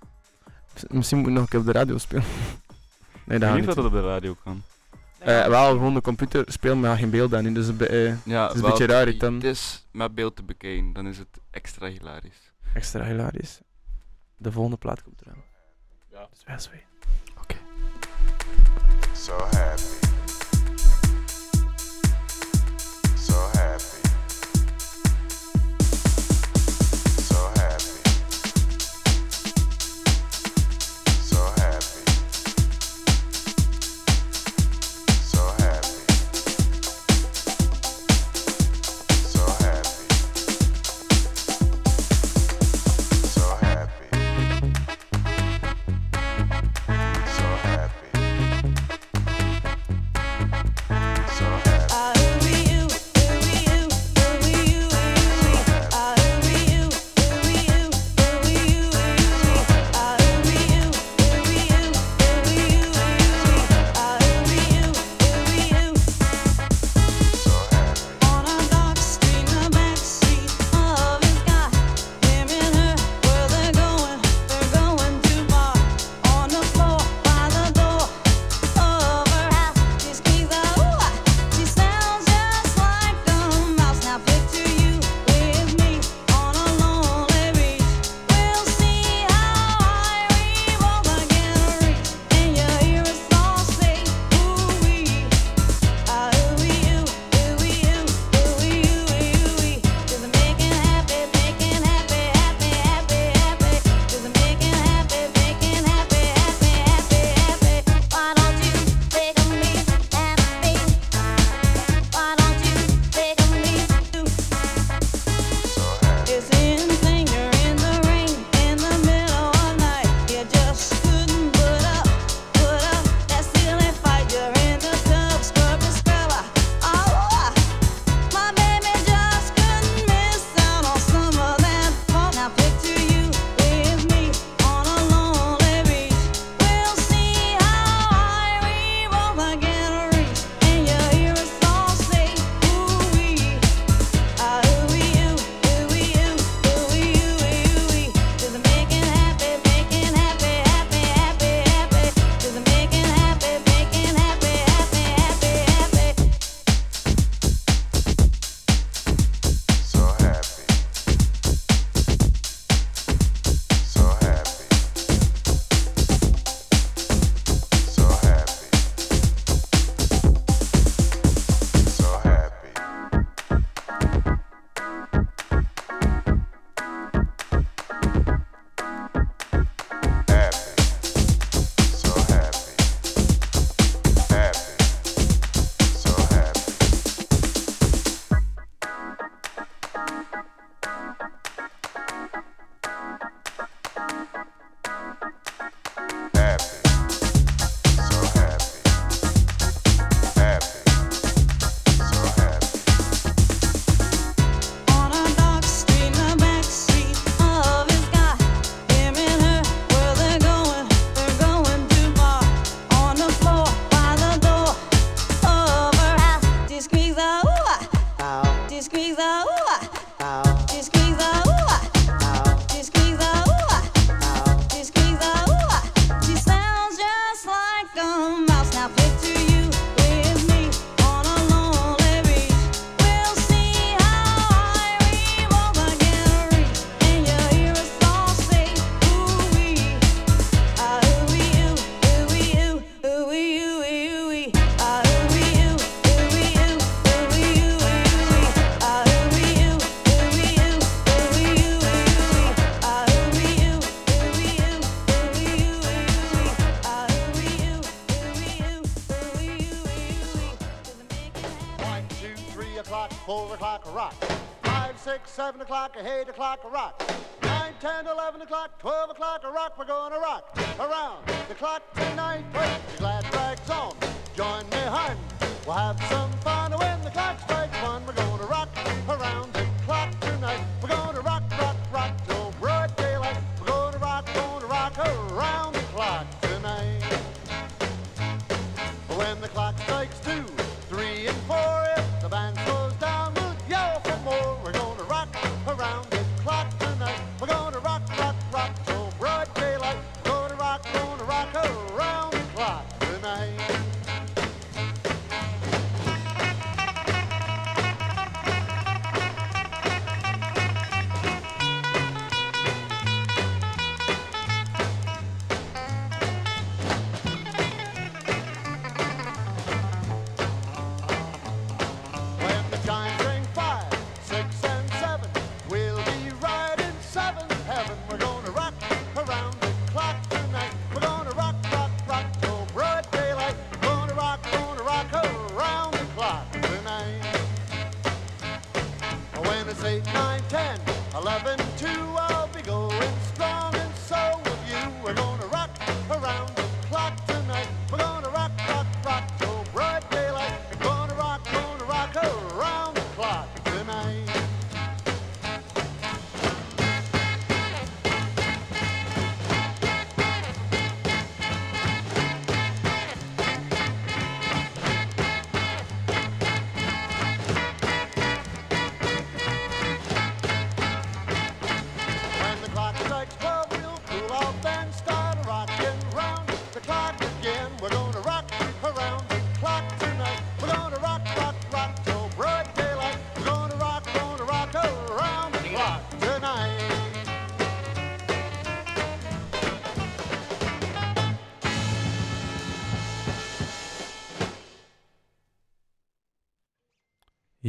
Misschien 0.88 1.18
moet 1.18 1.28
ik 1.28 1.34
nog 1.34 1.44
een 1.44 1.50
keer 1.50 1.60
op 1.60 1.66
de 1.66 1.72
radio 1.72 1.98
spelen. 1.98 2.24
nee, 3.26 3.38
Ik 3.38 3.40
dat 3.40 3.40
weet 3.40 3.42
gaat 3.50 3.56
niet 3.56 3.66
dat 3.76 3.86
op 3.86 3.92
de 3.92 4.02
radio 4.02 4.36
kan. 4.44 4.62
Eh, 5.20 5.48
wel, 5.48 5.70
gewoon 5.72 5.94
de 5.94 6.02
computer 6.02 6.44
spelen, 6.48 6.80
maar 6.80 6.98
geen 6.98 7.10
beeld 7.10 7.34
aan. 7.36 7.54
Dus 7.54 7.78
eh, 7.78 8.06
Ja, 8.26 8.44
Het 8.44 8.50
is 8.52 8.56
een 8.56 8.62
wel, 8.62 8.70
beetje 8.70 8.86
raar, 8.86 9.06
het 9.06 9.20
dan. 9.20 9.34
Het 9.34 9.44
is 9.44 9.86
met 9.92 10.16
beeld 10.16 10.36
te 10.36 10.44
bekijken, 10.44 10.94
dan 10.94 11.08
is 11.08 11.18
het 11.18 11.28
extra 11.52 11.88
hilarisch. 11.88 12.51
Extra 12.74 13.04
hilarisch. 13.04 13.62
De 14.38 14.52
volgende 14.52 14.78
plaat 14.78 15.04
komt 15.04 15.22
eraan. 15.22 15.44
Ja. 16.12 16.28
Dus 16.32 16.44
wij 16.44 16.60
zwee. 16.60 16.84
So 19.22 19.38
happy. 19.38 19.82
So 23.16 23.34
happy. 23.34 23.61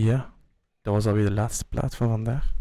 Ja, 0.02 0.30
dat 0.82 0.94
was 0.94 1.06
alweer 1.06 1.24
de 1.24 1.32
laatste 1.32 1.64
plaat 1.64 1.94
van 1.96 2.08
vandaag. 2.08 2.52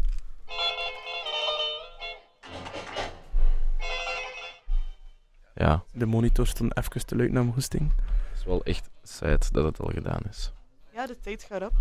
Ja, 5.54 5.82
De 5.92 6.06
monitor 6.06 6.46
stond 6.46 6.76
even 6.76 7.06
te 7.06 7.16
luid 7.16 7.32
naar 7.32 7.42
mijn 7.42 7.54
hoesting. 7.54 7.92
het 7.96 8.38
is 8.38 8.44
wel 8.44 8.64
echt 8.64 8.90
sad 9.02 9.48
dat 9.52 9.64
het 9.64 9.80
al 9.80 9.90
gedaan 9.94 10.20
is. 10.28 10.52
Ja, 10.94 11.06
de 11.06 11.20
tijd 11.20 11.42
gaat 11.42 11.62
op. 11.62 11.72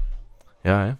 Ja, 0.61 0.85
hè? 0.85 0.93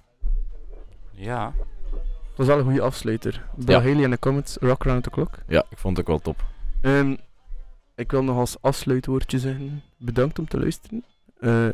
Ja. 1.11 1.53
Het 1.93 2.37
was 2.37 2.47
wel 2.47 2.57
een 2.57 2.63
goede 2.63 2.81
afsluiter. 2.81 3.45
Bill 3.55 3.75
Ja. 3.75 3.81
Haley 3.81 4.03
in 4.03 4.09
de 4.09 4.19
comments, 4.19 4.55
Rock 4.59 4.85
Around 4.85 5.03
the 5.03 5.09
Clock. 5.09 5.37
Ja, 5.47 5.65
ik 5.69 5.77
vond 5.77 5.97
het 5.97 6.09
ook 6.09 6.11
wel 6.23 6.33
top. 6.33 6.43
Ehm, 6.81 7.15
ik 7.95 8.11
wil 8.11 8.23
nog 8.23 8.37
als 8.37 8.61
afsluitwoordje 8.61 9.39
zeggen, 9.39 9.83
bedankt 9.97 10.39
om 10.39 10.47
te 10.47 10.59
luisteren. 10.59 11.05
Eh, 11.39 11.67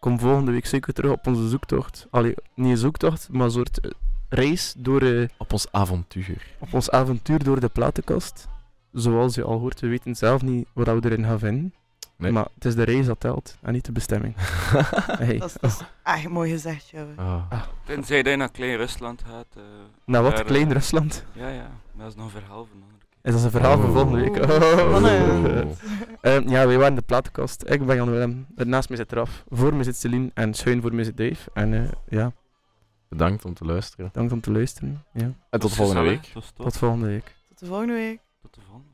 kom 0.00 0.18
volgende 0.18 0.50
week 0.52 0.66
zeker 0.66 0.92
terug 0.92 1.12
op 1.12 1.26
onze 1.26 1.48
zoektocht. 1.48 2.06
Allee, 2.10 2.34
niet 2.54 2.70
een 2.70 2.76
zoektocht, 2.76 3.28
maar 3.30 3.44
een 3.44 3.50
soort 3.50 3.80
eh, 3.80 3.90
reis 4.28 4.74
door, 4.78 5.02
eh, 5.02 5.28
Op 5.38 5.52
ons 5.52 5.66
avontuur. 5.72 6.46
op 6.58 6.74
ons 6.74 6.90
avontuur 6.90 7.44
door 7.44 7.60
de 7.60 7.68
platenkast. 7.68 8.48
Zoals 8.92 9.34
je 9.34 9.42
al 9.42 9.58
hoort, 9.58 9.80
we 9.80 9.88
weten 9.88 10.14
zelf 10.14 10.42
niet 10.42 10.68
wat 10.72 10.86
we 10.86 11.10
erin 11.10 11.24
gaan 11.24 11.38
vinden. 11.38 11.74
Nee. 12.16 12.32
Maar 12.32 12.46
het 12.54 12.64
is 12.64 12.74
de 12.74 12.82
reis 12.82 13.06
dat 13.06 13.20
telt 13.20 13.56
en 13.62 13.72
niet 13.72 13.84
de 13.84 13.92
bestemming. 13.92 14.34
Hey. 15.24 15.38
Dat 15.38 15.48
is, 15.48 15.56
dat 15.60 15.70
is 15.70 15.78
echt 16.02 16.28
mooi 16.28 16.50
gezegd, 16.50 16.88
Jelle. 16.88 17.12
Ah. 17.16 17.52
Tenzij 17.84 18.22
dat 18.22 18.32
je 18.32 18.38
naar 18.38 18.50
Klein 18.50 18.76
Rusland 18.76 19.22
gaat. 19.26 19.46
eh, 19.56 19.62
Naar 20.04 20.22
wat? 20.22 20.30
daar, 20.30 20.40
eh, 20.40 20.46
Klein 20.46 20.72
Rusland? 20.72 21.24
Ja, 21.32 21.48
ja. 21.48 21.70
Dat 21.94 22.08
is 22.08 22.14
nog 22.14 22.34
een 22.34 22.40
Is 23.22 23.32
dat 23.32 23.42
een 23.44 23.50
verhaal 23.50 23.80
van 23.80 23.92
volgende 23.92 24.20
week? 24.20 24.36
Oh. 24.36 24.50
Oh. 24.94 25.70
Ehm, 26.20 26.48
ja, 26.48 26.66
wij 26.66 26.78
waren 26.78 26.94
de 26.94 27.02
platenkast. 27.02 27.62
Ik 27.68 27.86
ben 27.86 27.96
Jan 27.96 28.10
Willem. 28.10 28.46
Naast 28.54 28.88
mij 28.88 28.98
zit 28.98 29.12
Raf. 29.12 29.44
Voor 29.48 29.74
me 29.74 29.82
zit 29.84 29.96
Celine 29.96 30.30
en 30.34 30.54
schuin 30.54 30.80
voor 30.80 30.94
me 30.94 31.04
zit 31.04 31.16
Dave. 31.16 31.50
En 31.52 31.74
eh, 31.74 31.82
ja, 32.08 32.32
Bedankt 33.08 33.44
om 33.44 33.54
te 33.54 33.64
luisteren. 33.64 34.06
bedankt 34.12 34.32
om 34.32 34.40
te 34.40 34.52
luisteren. 34.52 35.04
Ja. 35.12 35.32
En 35.50 35.60
tot 35.60 35.74
volgende 35.74 36.02
week. 36.02 36.32
Tot 36.54 36.76
volgende 36.76 37.06
week. 37.06 37.36
Tot 37.48 37.58
de 37.58 37.66
volgende 37.66 37.92
week. 37.92 38.20
tot 38.42 38.54
de 38.54 38.60
volgende. 38.60 38.88